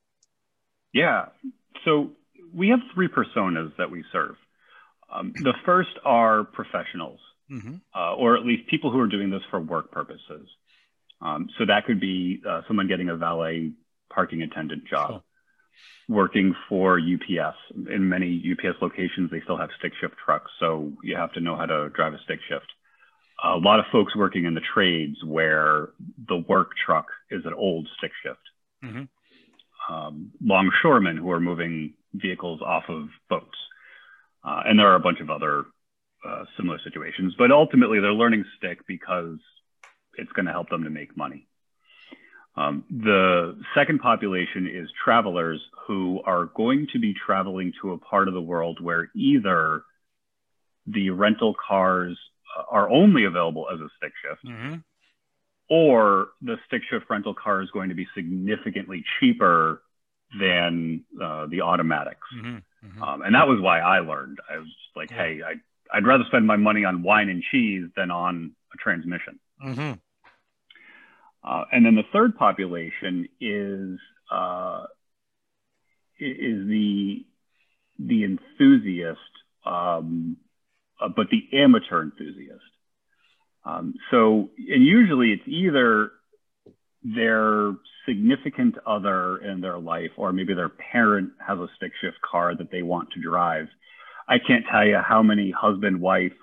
Yeah. 0.93 1.25
So 1.85 2.11
we 2.53 2.69
have 2.69 2.79
three 2.93 3.07
personas 3.07 3.75
that 3.77 3.89
we 3.89 4.03
serve. 4.11 4.35
Um, 5.13 5.33
the 5.35 5.53
first 5.65 5.91
are 6.03 6.43
professionals, 6.43 7.19
mm-hmm. 7.51 7.75
uh, 7.95 8.15
or 8.15 8.35
at 8.35 8.45
least 8.45 8.67
people 8.67 8.91
who 8.91 8.99
are 8.99 9.07
doing 9.07 9.29
this 9.29 9.43
for 9.49 9.59
work 9.59 9.91
purposes. 9.91 10.47
Um, 11.21 11.49
so 11.57 11.65
that 11.65 11.85
could 11.85 11.99
be 11.99 12.41
uh, 12.47 12.61
someone 12.67 12.87
getting 12.87 13.09
a 13.09 13.15
valet 13.15 13.71
parking 14.09 14.41
attendant 14.41 14.85
job, 14.87 15.09
sure. 15.09 15.21
working 16.09 16.55
for 16.67 16.99
UPS. 16.99 17.57
In 17.89 18.09
many 18.09 18.43
UPS 18.51 18.81
locations, 18.81 19.31
they 19.31 19.41
still 19.41 19.57
have 19.57 19.69
stick 19.79 19.93
shift 20.01 20.15
trucks, 20.23 20.51
so 20.59 20.91
you 21.03 21.15
have 21.15 21.31
to 21.33 21.39
know 21.39 21.55
how 21.55 21.65
to 21.65 21.89
drive 21.89 22.13
a 22.13 22.19
stick 22.23 22.39
shift. 22.49 22.65
A 23.43 23.57
lot 23.57 23.79
of 23.79 23.85
folks 23.91 24.15
working 24.15 24.45
in 24.45 24.53
the 24.53 24.61
trades 24.73 25.17
where 25.25 25.89
the 26.27 26.37
work 26.37 26.71
truck 26.85 27.07
is 27.29 27.45
an 27.45 27.53
old 27.53 27.87
stick 27.97 28.11
shift. 28.23 28.39
Mm-hmm. 28.83 29.93
Um, 29.93 30.31
longshoremen 30.41 31.17
who 31.17 31.29
are 31.31 31.39
moving 31.39 31.93
vehicles 32.13 32.61
off 32.61 32.83
of 32.89 33.09
boats. 33.29 33.57
Uh, 34.43 34.63
and 34.65 34.77
there 34.77 34.87
are 34.87 34.95
a 34.95 34.99
bunch 34.99 35.19
of 35.19 35.29
other 35.29 35.65
uh, 36.27 36.43
similar 36.57 36.79
situations, 36.83 37.33
but 37.37 37.51
ultimately 37.51 37.99
they're 37.99 38.13
learning 38.13 38.45
stick 38.57 38.79
because 38.87 39.37
it's 40.15 40.31
going 40.33 40.45
to 40.45 40.51
help 40.51 40.69
them 40.69 40.83
to 40.83 40.89
make 40.89 41.15
money. 41.17 41.47
Um, 42.55 42.83
the 42.89 43.57
second 43.73 43.99
population 43.99 44.67
is 44.67 44.89
travelers 45.03 45.59
who 45.87 46.21
are 46.25 46.45
going 46.45 46.87
to 46.93 46.99
be 46.99 47.13
traveling 47.13 47.73
to 47.81 47.93
a 47.93 47.97
part 47.97 48.27
of 48.27 48.33
the 48.33 48.41
world 48.41 48.79
where 48.79 49.09
either 49.15 49.83
the 50.85 51.09
rental 51.09 51.55
cars 51.67 52.17
uh, 52.57 52.63
are 52.69 52.89
only 52.89 53.25
available 53.25 53.67
as 53.73 53.79
a 53.79 53.87
stick 53.97 54.13
shift, 54.21 54.45
mm-hmm. 54.45 54.75
or 55.69 56.27
the 56.41 56.57
stick 56.67 56.83
shift 56.89 57.05
rental 57.09 57.33
car 57.33 57.61
is 57.63 57.71
going 57.71 57.89
to 57.89 57.95
be 57.95 58.07
significantly 58.13 59.03
cheaper 59.19 59.81
than 60.39 61.03
uh, 61.21 61.47
the 61.47 61.61
automatics. 61.61 62.27
Mm-hmm. 62.35 62.57
Mm-hmm. 62.85 63.01
Um, 63.03 63.21
and 63.21 63.35
that 63.35 63.47
was 63.47 63.59
why 63.61 63.79
I 63.79 63.99
learned. 63.99 64.39
I 64.49 64.57
was 64.57 64.67
like, 64.95 65.11
yeah. 65.11 65.17
hey, 65.17 65.39
I, 65.45 65.97
I'd 65.97 66.05
rather 66.05 66.23
spend 66.27 66.45
my 66.45 66.57
money 66.57 66.85
on 66.85 67.03
wine 67.03 67.29
and 67.29 67.43
cheese 67.51 67.85
than 67.95 68.11
on 68.11 68.53
a 68.73 68.77
transmission. 68.77 69.39
Mm-hmm. 69.65 69.93
Uh, 71.43 71.63
and 71.71 71.85
then 71.85 71.95
the 71.95 72.03
third 72.11 72.37
population 72.37 73.27
is 73.39 73.99
uh, 74.31 74.85
is 76.19 76.67
the 76.67 77.25
the 77.99 78.23
enthusiast, 78.23 79.19
um, 79.65 80.37
uh, 81.01 81.09
but 81.09 81.27
the 81.29 81.57
amateur 81.57 82.01
enthusiast. 82.01 82.61
Um, 83.65 83.93
so, 84.11 84.49
and 84.57 84.83
usually 84.85 85.31
it's 85.31 85.47
either 85.47 86.11
their 87.03 87.73
significant 88.07 88.75
other 88.85 89.37
in 89.37 89.61
their 89.61 89.77
life, 89.77 90.11
or 90.17 90.31
maybe 90.33 90.53
their 90.53 90.69
parent 90.69 91.31
has 91.45 91.57
a 91.59 91.67
stick 91.75 91.91
shift 92.01 92.17
car 92.21 92.55
that 92.55 92.71
they 92.71 92.81
want 92.81 93.09
to 93.11 93.21
drive. 93.21 93.67
I 94.27 94.39
can't 94.39 94.65
tell 94.69 94.85
you 94.85 94.97
how 94.97 95.21
many 95.21 95.51
husband, 95.51 95.99
wife, 95.99 96.33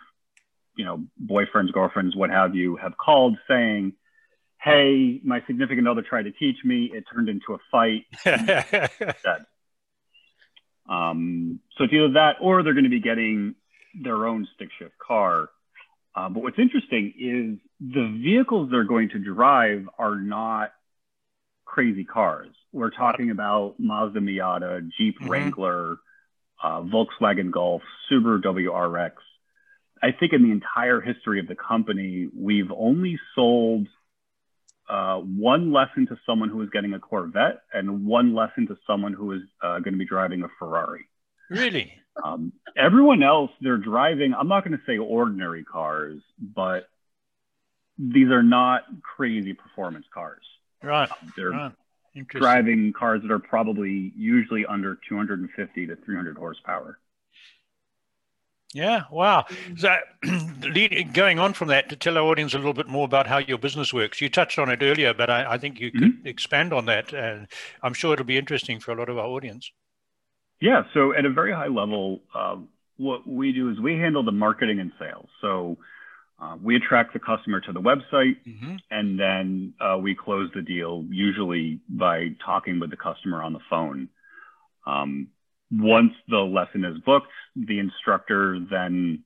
you 0.76 0.84
know, 0.84 1.04
boyfriends, 1.22 1.72
girlfriends, 1.72 2.14
what 2.14 2.30
have 2.30 2.54
you, 2.54 2.76
have 2.76 2.96
called 2.96 3.36
saying, 3.48 3.94
Hey, 4.62 5.20
my 5.24 5.42
significant 5.46 5.88
other 5.88 6.02
tried 6.02 6.24
to 6.24 6.32
teach 6.32 6.56
me. 6.64 6.90
It 6.92 7.04
turned 7.12 7.30
into 7.30 7.54
a 7.54 7.58
fight. 7.70 8.04
um, 10.88 11.60
so 11.76 11.84
it's 11.84 11.92
either 11.94 12.12
that 12.12 12.36
or 12.42 12.62
they're 12.62 12.74
going 12.74 12.84
to 12.84 12.90
be 12.90 13.00
getting 13.00 13.54
their 14.02 14.26
own 14.26 14.46
stick 14.54 14.68
shift 14.78 14.98
car. 14.98 15.48
Uh, 16.14 16.28
but 16.28 16.42
what's 16.42 16.58
interesting 16.58 17.12
is 17.18 17.58
the 17.80 18.18
vehicles 18.22 18.70
they're 18.70 18.84
going 18.84 19.10
to 19.10 19.18
drive 19.18 19.88
are 19.98 20.16
not 20.16 20.72
crazy 21.64 22.04
cars. 22.04 22.48
We're 22.72 22.90
talking 22.90 23.30
about 23.30 23.76
Mazda 23.78 24.20
Miata, 24.20 24.88
Jeep 24.98 25.18
mm-hmm. 25.18 25.30
Wrangler, 25.30 25.96
uh, 26.62 26.82
Volkswagen 26.82 27.50
Golf, 27.50 27.82
Subaru 28.10 28.42
WRX. 28.42 29.12
I 30.02 30.12
think 30.12 30.32
in 30.32 30.42
the 30.42 30.50
entire 30.50 31.00
history 31.00 31.40
of 31.40 31.46
the 31.46 31.54
company, 31.54 32.28
we've 32.36 32.72
only 32.76 33.18
sold 33.34 33.86
uh, 34.88 35.18
one 35.18 35.72
lesson 35.72 36.06
to 36.08 36.18
someone 36.26 36.48
who 36.48 36.62
is 36.62 36.70
getting 36.70 36.94
a 36.94 36.98
Corvette 36.98 37.60
and 37.72 38.06
one 38.06 38.34
lesson 38.34 38.66
to 38.66 38.76
someone 38.86 39.12
who 39.12 39.32
is 39.32 39.42
uh, 39.62 39.78
going 39.80 39.92
to 39.92 39.98
be 39.98 40.06
driving 40.06 40.42
a 40.42 40.48
Ferrari. 40.58 41.06
Really? 41.50 41.92
Um, 42.24 42.52
everyone 42.76 43.22
else, 43.22 43.50
they're 43.60 43.76
driving, 43.76 44.34
I'm 44.34 44.48
not 44.48 44.64
going 44.64 44.76
to 44.78 44.82
say 44.86 44.96
ordinary 44.98 45.64
cars, 45.64 46.20
but 46.38 46.88
these 47.98 48.28
are 48.28 48.42
not 48.42 48.84
crazy 49.02 49.52
performance 49.52 50.06
cars. 50.14 50.44
Right. 50.82 51.10
Um, 51.10 51.32
they're 51.36 51.50
right. 51.50 51.72
driving 52.28 52.92
cars 52.96 53.22
that 53.22 53.30
are 53.30 53.38
probably 53.38 54.12
usually 54.16 54.64
under 54.64 54.98
250 55.08 55.86
to 55.86 55.96
300 55.96 56.38
horsepower. 56.38 56.98
Yeah, 58.72 59.02
wow. 59.10 59.46
So, 59.76 59.96
going 61.12 61.40
on 61.40 61.54
from 61.54 61.68
that, 61.68 61.88
to 61.88 61.96
tell 61.96 62.16
our 62.16 62.22
audience 62.22 62.54
a 62.54 62.58
little 62.58 62.72
bit 62.72 62.86
more 62.86 63.04
about 63.04 63.26
how 63.26 63.38
your 63.38 63.58
business 63.58 63.92
works. 63.92 64.20
You 64.20 64.28
touched 64.28 64.60
on 64.60 64.70
it 64.70 64.80
earlier, 64.80 65.12
but 65.12 65.28
I, 65.28 65.54
I 65.54 65.58
think 65.58 65.80
you 65.80 65.90
could 65.90 66.02
mm-hmm. 66.02 66.26
expand 66.26 66.72
on 66.72 66.86
that. 66.86 67.12
And 67.12 67.48
I'm 67.82 67.94
sure 67.94 68.12
it'll 68.12 68.24
be 68.24 68.38
interesting 68.38 68.78
for 68.78 68.92
a 68.92 68.94
lot 68.94 69.08
of 69.08 69.18
our 69.18 69.26
audience. 69.26 69.72
Yeah. 70.60 70.82
So, 70.94 71.14
at 71.14 71.24
a 71.24 71.30
very 71.30 71.52
high 71.52 71.68
level, 71.68 72.20
uh, 72.34 72.56
what 72.96 73.26
we 73.26 73.52
do 73.52 73.70
is 73.70 73.80
we 73.80 73.94
handle 73.94 74.24
the 74.24 74.32
marketing 74.32 74.80
and 74.80 74.92
sales. 74.98 75.28
So, 75.40 75.78
uh, 76.40 76.56
we 76.62 76.76
attract 76.76 77.12
the 77.12 77.18
customer 77.18 77.60
to 77.60 77.72
the 77.72 77.80
website 77.80 78.36
mm-hmm. 78.48 78.76
and 78.90 79.20
then 79.20 79.74
uh, 79.78 79.98
we 79.98 80.14
close 80.14 80.50
the 80.54 80.62
deal 80.62 81.04
usually 81.10 81.80
by 81.88 82.28
talking 82.44 82.80
with 82.80 82.90
the 82.90 82.96
customer 82.96 83.42
on 83.42 83.52
the 83.52 83.60
phone. 83.68 84.08
Um, 84.86 85.28
once 85.70 86.12
the 86.28 86.38
lesson 86.38 86.84
is 86.84 86.96
booked, 87.04 87.28
the 87.54 87.78
instructor 87.78 88.58
then 88.70 89.22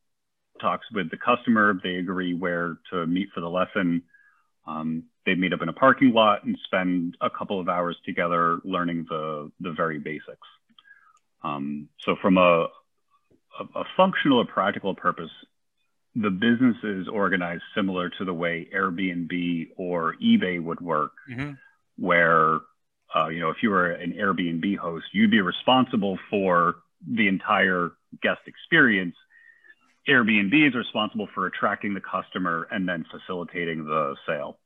talks 0.61 0.87
with 0.93 1.11
the 1.11 1.17
customer. 1.17 1.79
They 1.83 1.97
agree 1.97 2.35
where 2.35 2.79
to 2.93 3.07
meet 3.07 3.29
for 3.33 3.41
the 3.41 3.49
lesson. 3.49 4.03
Um, 4.67 5.05
they 5.25 5.35
meet 5.35 5.53
up 5.53 5.63
in 5.63 5.69
a 5.69 5.73
parking 5.73 6.13
lot 6.13 6.45
and 6.45 6.59
spend 6.65 7.17
a 7.21 7.31
couple 7.31 7.61
of 7.61 7.69
hours 7.69 7.97
together 8.05 8.59
learning 8.65 9.07
the, 9.09 9.53
the 9.61 9.73
very 9.73 9.99
basics. 9.99 10.49
Um, 11.45 11.89
so 12.01 12.17
from 12.21 12.39
a, 12.39 12.67
a, 13.61 13.65
a 13.77 13.85
functional 13.97 14.39
or 14.39 14.47
practical 14.47 14.95
purpose, 14.95 15.31
the 16.17 16.31
business 16.31 16.77
is 16.83 17.09
organized 17.09 17.63
similar 17.75 18.09
to 18.09 18.25
the 18.25 18.33
way 18.33 18.69
Airbnb 18.75 19.71
or 19.77 20.15
eBay 20.23 20.63
would 20.63 20.81
work, 20.81 21.13
mm-hmm. 21.31 21.53
where 21.99 22.61
uh, 23.15 23.29
you 23.29 23.41
know 23.41 23.51
if 23.51 23.57
you 23.63 23.71
were 23.71 23.91
an 23.91 24.13
Airbnb 24.13 24.77
host, 24.79 25.07
you'd 25.13 25.31
be 25.31 25.41
responsible 25.41 26.19
for 26.31 26.77
the 27.07 27.29
entire 27.29 27.93
guest 28.23 28.41
experience. 28.47 29.17
Airbnb 30.09 30.69
is 30.69 30.75
responsible 30.75 31.29
for 31.35 31.47
attracting 31.47 31.95
the 31.95 32.01
customer 32.01 32.69
and 32.71 32.89
then 32.89 33.05
facilitating 33.11 33.85
the 33.85 34.15
sale. 34.27 34.59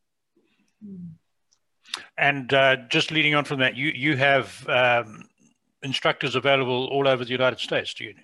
And 2.16 2.52
uh, 2.52 2.76
just 2.88 3.10
leading 3.10 3.34
on 3.34 3.44
from 3.44 3.60
that, 3.60 3.76
you 3.76 3.88
you 3.88 4.16
have 4.16 4.68
um, 4.68 5.28
instructors 5.82 6.34
available 6.34 6.86
all 6.86 7.06
over 7.06 7.24
the 7.24 7.30
United 7.30 7.58
States, 7.58 7.94
do 7.94 8.04
you? 8.04 8.14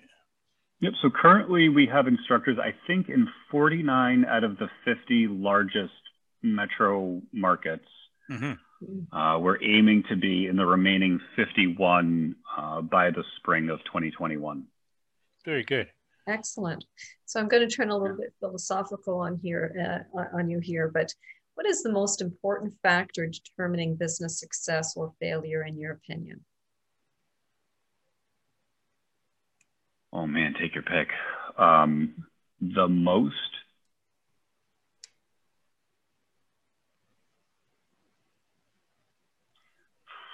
Yep. 0.81 0.93
So 1.01 1.09
currently 1.09 1.69
we 1.69 1.87
have 1.87 2.07
instructors, 2.07 2.57
I 2.59 2.73
think, 2.85 3.09
in 3.09 3.27
49 3.49 4.25
out 4.25 4.43
of 4.43 4.57
the 4.57 4.69
50 4.83 5.27
largest 5.27 5.93
metro 6.43 7.21
markets. 7.31 7.87
Mm-hmm. 8.29 9.15
Uh, 9.15 9.39
we're 9.39 9.61
aiming 9.63 10.03
to 10.09 10.15
be 10.15 10.47
in 10.47 10.57
the 10.57 10.65
remaining 10.65 11.19
51 11.35 12.35
uh, 12.57 12.81
by 12.81 13.09
the 13.09 13.23
spring 13.37 13.69
of 13.69 13.79
2021. 13.85 14.65
Very 15.45 15.63
good. 15.63 15.87
Excellent. 16.27 16.83
So 17.25 17.39
I'm 17.39 17.47
going 17.47 17.67
to 17.67 17.73
turn 17.73 17.89
a 17.89 17.97
little 17.97 18.17
bit 18.17 18.33
philosophical 18.39 19.19
on 19.19 19.39
here 19.41 20.05
uh, 20.17 20.23
on 20.33 20.49
you 20.49 20.59
here, 20.59 20.89
but 20.93 21.13
what 21.53 21.65
is 21.65 21.83
the 21.83 21.91
most 21.91 22.21
important 22.21 22.73
factor 22.81 23.27
determining 23.27 23.95
business 23.95 24.39
success 24.39 24.95
or 24.97 25.13
failure 25.19 25.63
in 25.63 25.77
your 25.77 25.93
opinion? 25.93 26.43
Oh 30.15 30.25
man, 30.25 30.53
take 30.57 30.73
your 30.73 30.83
pick. 30.83 31.09
Um, 31.57 32.25
the 32.61 32.87
most 32.87 33.35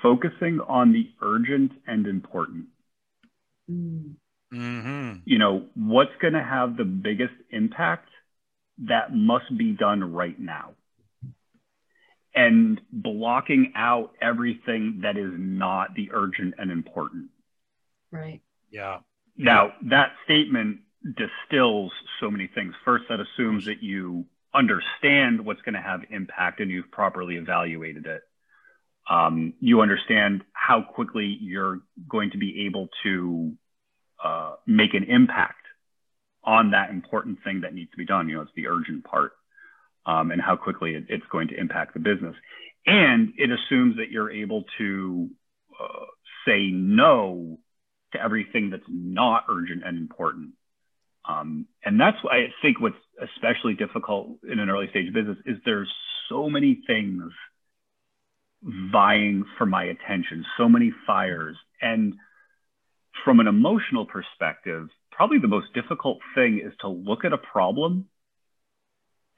focusing 0.04 0.60
on 0.68 0.94
the 0.94 1.10
urgent 1.20 1.72
and 1.88 2.06
important. 2.06 2.66
Mm. 3.70 4.14
Mm-hmm. 4.54 5.22
You 5.26 5.40
know, 5.40 5.66
what's 5.76 6.12
going 6.22 6.34
to 6.34 6.44
have 6.44 6.78
the 6.78 6.84
biggest 6.84 7.34
impact 7.50 8.10
that 8.88 9.16
must 9.16 9.58
be 9.58 9.72
done 9.72 10.14
right 10.14 10.40
now. 10.40 10.74
And 12.36 12.80
blocking 12.92 13.74
out 13.76 14.12
everything 14.22 15.00
that 15.04 15.18
is 15.18 15.32
not 15.36 15.96
the 15.96 16.12
urgent 16.14 16.54
and 16.60 16.70
important. 16.70 17.30
Right. 18.12 18.42
Yeah. 18.70 19.00
Now, 19.42 19.74
that 19.90 20.12
statement 20.24 20.82
distills 21.04 21.92
so 22.20 22.30
many 22.30 22.48
things. 22.54 22.76
First, 22.86 23.06
that 23.10 23.20
assumes 23.20 23.66
that 23.66 23.82
you 23.82 24.26
understand 24.54 25.44
what's 25.44 25.62
going 25.62 25.74
to 25.74 25.82
have 25.82 26.02
impact 26.12 26.60
and 26.60 26.70
you've 26.70 26.92
properly 26.92 27.38
evaluated 27.38 28.06
it. 28.06 28.22
Um, 29.10 29.56
you 29.60 29.82
understand 29.82 30.44
how 30.54 30.84
quickly 30.84 31.38
you're 31.42 31.80
going 32.08 32.30
to 32.32 32.38
be 32.38 32.68
able 32.68 32.90
to 33.02 33.54
uh, 34.24 34.54
make 34.68 34.94
an 34.94 35.06
impact 35.06 35.66
on 36.44 36.72
that 36.72 36.92
important 36.92 37.40
thing 37.44 37.62
that 37.62 37.74
needs 37.74 37.90
to 37.92 37.98
be 37.98 38.06
done. 38.06 38.30
You 38.30 38.36
know, 38.36 38.42
it's 38.44 38.52
the 38.56 38.68
urgent 38.68 39.04
part 39.04 39.32
um, 40.06 40.30
and 40.30 40.40
how 40.40 40.56
quickly 40.56 40.94
it, 40.94 41.06
it's 41.10 41.26
going 41.32 41.48
to 41.48 41.60
impact 41.60 41.96
the 41.96 42.00
business. 42.00 42.36
And 42.86 43.34
it 43.38 43.50
assumes 43.50 43.98
that 43.98 44.12
you're 44.12 44.30
able 44.30 44.66
to 44.78 45.30
uh, 45.82 46.06
say 46.46 46.70
no 46.72 47.58
to 48.14 48.22
everything 48.22 48.70
that's 48.70 48.84
not 48.88 49.46
urgent 49.50 49.84
and 49.86 49.98
important. 49.98 50.52
Um, 51.28 51.68
and 51.86 52.00
that's 52.00 52.18
why 52.22 52.32
I 52.32 52.48
think 52.62 52.80
what's 52.80 52.96
especially 53.22 53.76
difficult 53.76 54.40
in 54.44 54.60
an 54.60 54.70
early 54.70 54.88
stage 54.90 55.14
business 55.14 55.38
is 55.46 55.58
there's 55.66 55.92
so 56.30 56.50
many 56.50 56.82
things 56.88 57.32
vying 58.64 59.46
for 59.58 59.66
my 59.66 59.86
attention, 59.86 60.46
so 60.58 60.68
many 60.68 60.92
fires. 61.06 61.58
And 61.82 62.16
from 63.26 63.40
an 63.40 63.48
emotional 63.48 64.06
perspective, 64.06 64.88
probably 65.12 65.40
the 65.40 65.48
most 65.48 65.74
difficult 65.74 66.20
thing 66.36 66.62
is 66.64 66.74
to 66.82 66.88
look 66.88 67.26
at 67.26 67.34
a 67.34 67.38
problem 67.38 68.08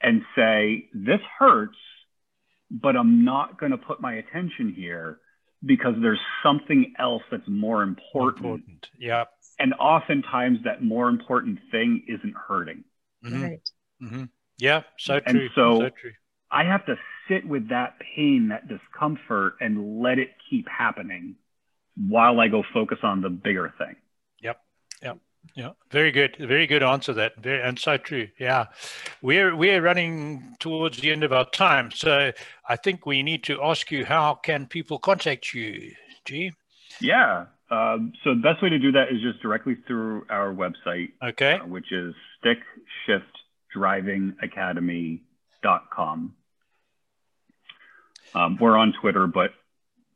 and 0.01 0.21
say, 0.35 0.89
this 0.93 1.21
hurts, 1.39 1.77
but 2.69 2.95
I'm 2.95 3.23
not 3.23 3.59
going 3.59 3.71
to 3.71 3.77
put 3.77 4.01
my 4.01 4.15
attention 4.15 4.73
here 4.75 5.19
because 5.65 5.95
there's 6.01 6.19
something 6.41 6.93
else 6.99 7.23
that's 7.31 7.47
more 7.47 7.83
important. 7.83 8.45
important. 8.45 8.89
Yeah. 8.99 9.25
And 9.59 9.73
oftentimes 9.75 10.59
that 10.65 10.83
more 10.83 11.09
important 11.09 11.59
thing 11.71 12.03
isn't 12.07 12.35
hurting. 12.35 12.83
Mm-hmm. 13.23 13.43
Right. 13.43 13.69
Mm-hmm. 14.01 14.23
Yeah. 14.57 14.81
So 14.97 15.19
true. 15.19 15.39
And 15.41 15.49
so, 15.55 15.79
so 15.79 15.89
true. 15.89 16.11
I 16.51 16.63
have 16.65 16.85
to 16.87 16.97
sit 17.27 17.47
with 17.47 17.69
that 17.69 17.95
pain, 17.99 18.49
that 18.49 18.67
discomfort, 18.67 19.55
and 19.61 20.01
let 20.01 20.19
it 20.19 20.29
keep 20.49 20.67
happening 20.67 21.35
while 21.95 22.39
I 22.39 22.47
go 22.47 22.63
focus 22.73 22.99
on 23.03 23.21
the 23.21 23.29
bigger 23.29 23.73
thing. 23.77 23.95
Yep. 24.41 24.59
Yep. 25.01 25.17
Yeah, 25.55 25.71
very 25.91 26.11
good, 26.11 26.35
very 26.37 26.65
good 26.65 26.81
answer. 26.81 27.13
That 27.13 27.35
very 27.37 27.61
and 27.61 27.77
so 27.77 27.97
true. 27.97 28.29
Yeah, 28.39 28.65
we're 29.21 29.55
we're 29.55 29.81
running 29.81 30.55
towards 30.59 30.99
the 30.99 31.11
end 31.11 31.23
of 31.23 31.31
our 31.31 31.47
time, 31.49 31.91
so 31.91 32.31
I 32.67 32.75
think 32.75 33.05
we 33.05 33.21
need 33.21 33.43
to 33.43 33.63
ask 33.63 33.91
you 33.91 34.05
how 34.05 34.35
can 34.35 34.65
people 34.65 34.97
contact 34.97 35.53
you, 35.53 35.93
G? 36.25 36.53
Yeah, 36.99 37.45
um, 37.69 38.13
so 38.23 38.33
the 38.35 38.41
best 38.41 38.61
way 38.61 38.69
to 38.69 38.79
do 38.79 38.91
that 38.91 39.11
is 39.11 39.21
just 39.21 39.41
directly 39.41 39.75
through 39.87 40.25
our 40.29 40.53
website, 40.53 41.13
okay, 41.23 41.53
uh, 41.53 41.65
which 41.65 41.91
is 41.91 42.13
stickshiftdrivingacademy.com. 43.75 46.35
Um, 48.35 48.57
we're 48.59 48.77
on 48.77 48.93
Twitter, 48.99 49.27
but 49.27 49.51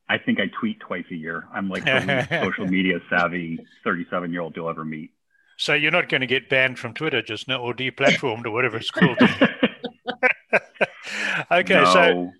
I 0.09 0.17
think 0.17 0.39
I 0.39 0.45
tweet 0.59 0.79
twice 0.79 1.05
a 1.11 1.15
year. 1.15 1.47
I'm 1.53 1.69
like 1.69 1.83
the 1.83 2.27
social 2.43 2.67
media 2.67 2.99
savvy 3.09 3.59
37 3.83 4.31
year 4.31 4.41
old 4.41 4.55
you'll 4.55 4.69
ever 4.69 4.85
meet. 4.85 5.11
So 5.57 5.73
you're 5.73 5.91
not 5.91 6.09
going 6.09 6.21
to 6.21 6.27
get 6.27 6.49
banned 6.49 6.79
from 6.79 6.93
Twitter 6.93 7.21
just 7.21 7.47
now 7.47 7.57
or 7.57 7.73
deplatformed 7.73 8.45
or 8.45 8.51
whatever 8.51 8.77
it's 8.77 8.91
called. 8.91 9.17
okay, 11.51 11.73
no. 11.73 11.85
so 11.85 12.31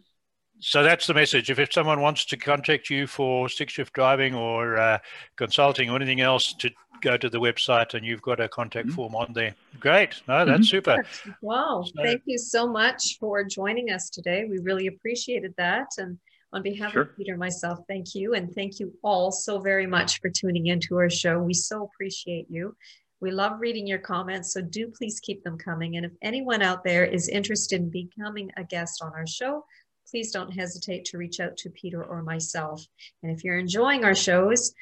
so 0.60 0.84
that's 0.84 1.06
the 1.06 1.14
message. 1.14 1.50
If, 1.50 1.60
if 1.60 1.72
someone 1.72 2.02
wants 2.02 2.26
to 2.26 2.38
contact 2.38 2.90
you 2.90 3.06
for 3.06 3.48
stick 3.50 3.70
shift 3.70 3.94
driving 3.94 4.34
or 4.34 4.78
uh, 4.78 5.00
consulting 5.36 5.90
or 5.90 5.96
anything 5.96 6.22
else, 6.22 6.54
to 6.54 6.72
go 7.02 7.16
to 7.16 7.30
the 7.30 7.40
website 7.40 7.94
and 7.94 8.06
you've 8.06 8.22
got 8.22 8.40
a 8.40 8.50
contact 8.50 8.88
mm-hmm. 8.88 8.96
form 8.96 9.16
on 9.16 9.34
there. 9.34 9.56
Great. 9.80 10.22
No, 10.28 10.46
that's 10.46 10.62
mm-hmm. 10.62 10.64
super. 10.64 11.06
Wow. 11.42 11.84
So, 11.86 12.04
Thank 12.04 12.24
you 12.26 12.38
so 12.38 12.68
much 12.68 13.18
for 13.20 13.44
joining 13.44 13.92
us 13.92 14.10
today. 14.10 14.46
We 14.50 14.60
really 14.60 14.88
appreciated 14.88 15.54
that. 15.58 15.88
And 15.98 16.18
on 16.54 16.64
behalf 16.64 16.94
sure. 16.94 17.04
of 17.04 17.18
Peter 17.18 17.34
and 17.34 17.40
myself, 17.40 17.80
thank 17.88 18.16
you. 18.16 18.34
And 18.34 18.54
thank 18.56 18.80
you 18.80 18.94
all 19.04 19.32
so 19.32 19.60
very 19.60 19.86
much 19.86 20.20
for 20.22 20.30
tuning 20.30 20.68
into 20.68 20.98
our 20.98 21.10
show. 21.10 21.40
We 21.40 21.54
so 21.54 21.84
appreciate 21.84 22.48
you. 22.50 22.76
We 23.20 23.32
love 23.32 23.60
reading 23.60 23.88
your 23.88 24.00
comments, 24.00 24.54
so 24.54 24.62
do 24.62 24.88
please 24.90 25.20
keep 25.20 25.44
them 25.44 25.58
coming. 25.58 25.98
And 25.98 26.06
if 26.06 26.12
anyone 26.22 26.62
out 26.62 26.84
there 26.84 27.06
is 27.06 27.30
interested 27.30 27.82
in 27.82 27.90
becoming 27.90 28.52
a 28.58 28.64
guest 28.64 29.02
on 29.02 29.14
our 29.14 29.28
show, 29.28 29.66
please 30.10 30.32
don't 30.32 30.52
hesitate 30.52 31.06
to 31.06 31.18
reach 31.18 31.40
out 31.40 31.58
to 31.58 31.70
Peter 31.70 32.04
or 32.04 32.22
myself. 32.22 32.86
And 33.24 33.32
if 33.32 33.44
you're 33.44 33.58
enjoying 33.58 34.06
our 34.06 34.16
shows, 34.16 34.74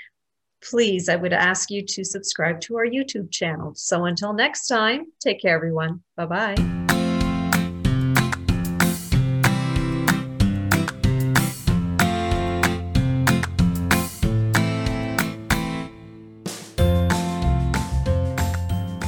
please, 0.63 1.10
I 1.10 1.15
would 1.15 1.34
ask 1.34 1.69
you 1.69 1.84
to 1.86 2.04
subscribe 2.04 2.62
to 2.62 2.78
our 2.78 2.86
YouTube 2.86 3.32
channel. 3.32 3.74
So 3.76 4.06
until 4.06 4.34
next 4.34 4.67
time, 4.67 5.06
take 5.19 5.41
care, 5.41 5.56
everyone. 5.56 6.04
Bye 6.17 6.26
bye. 6.26 6.94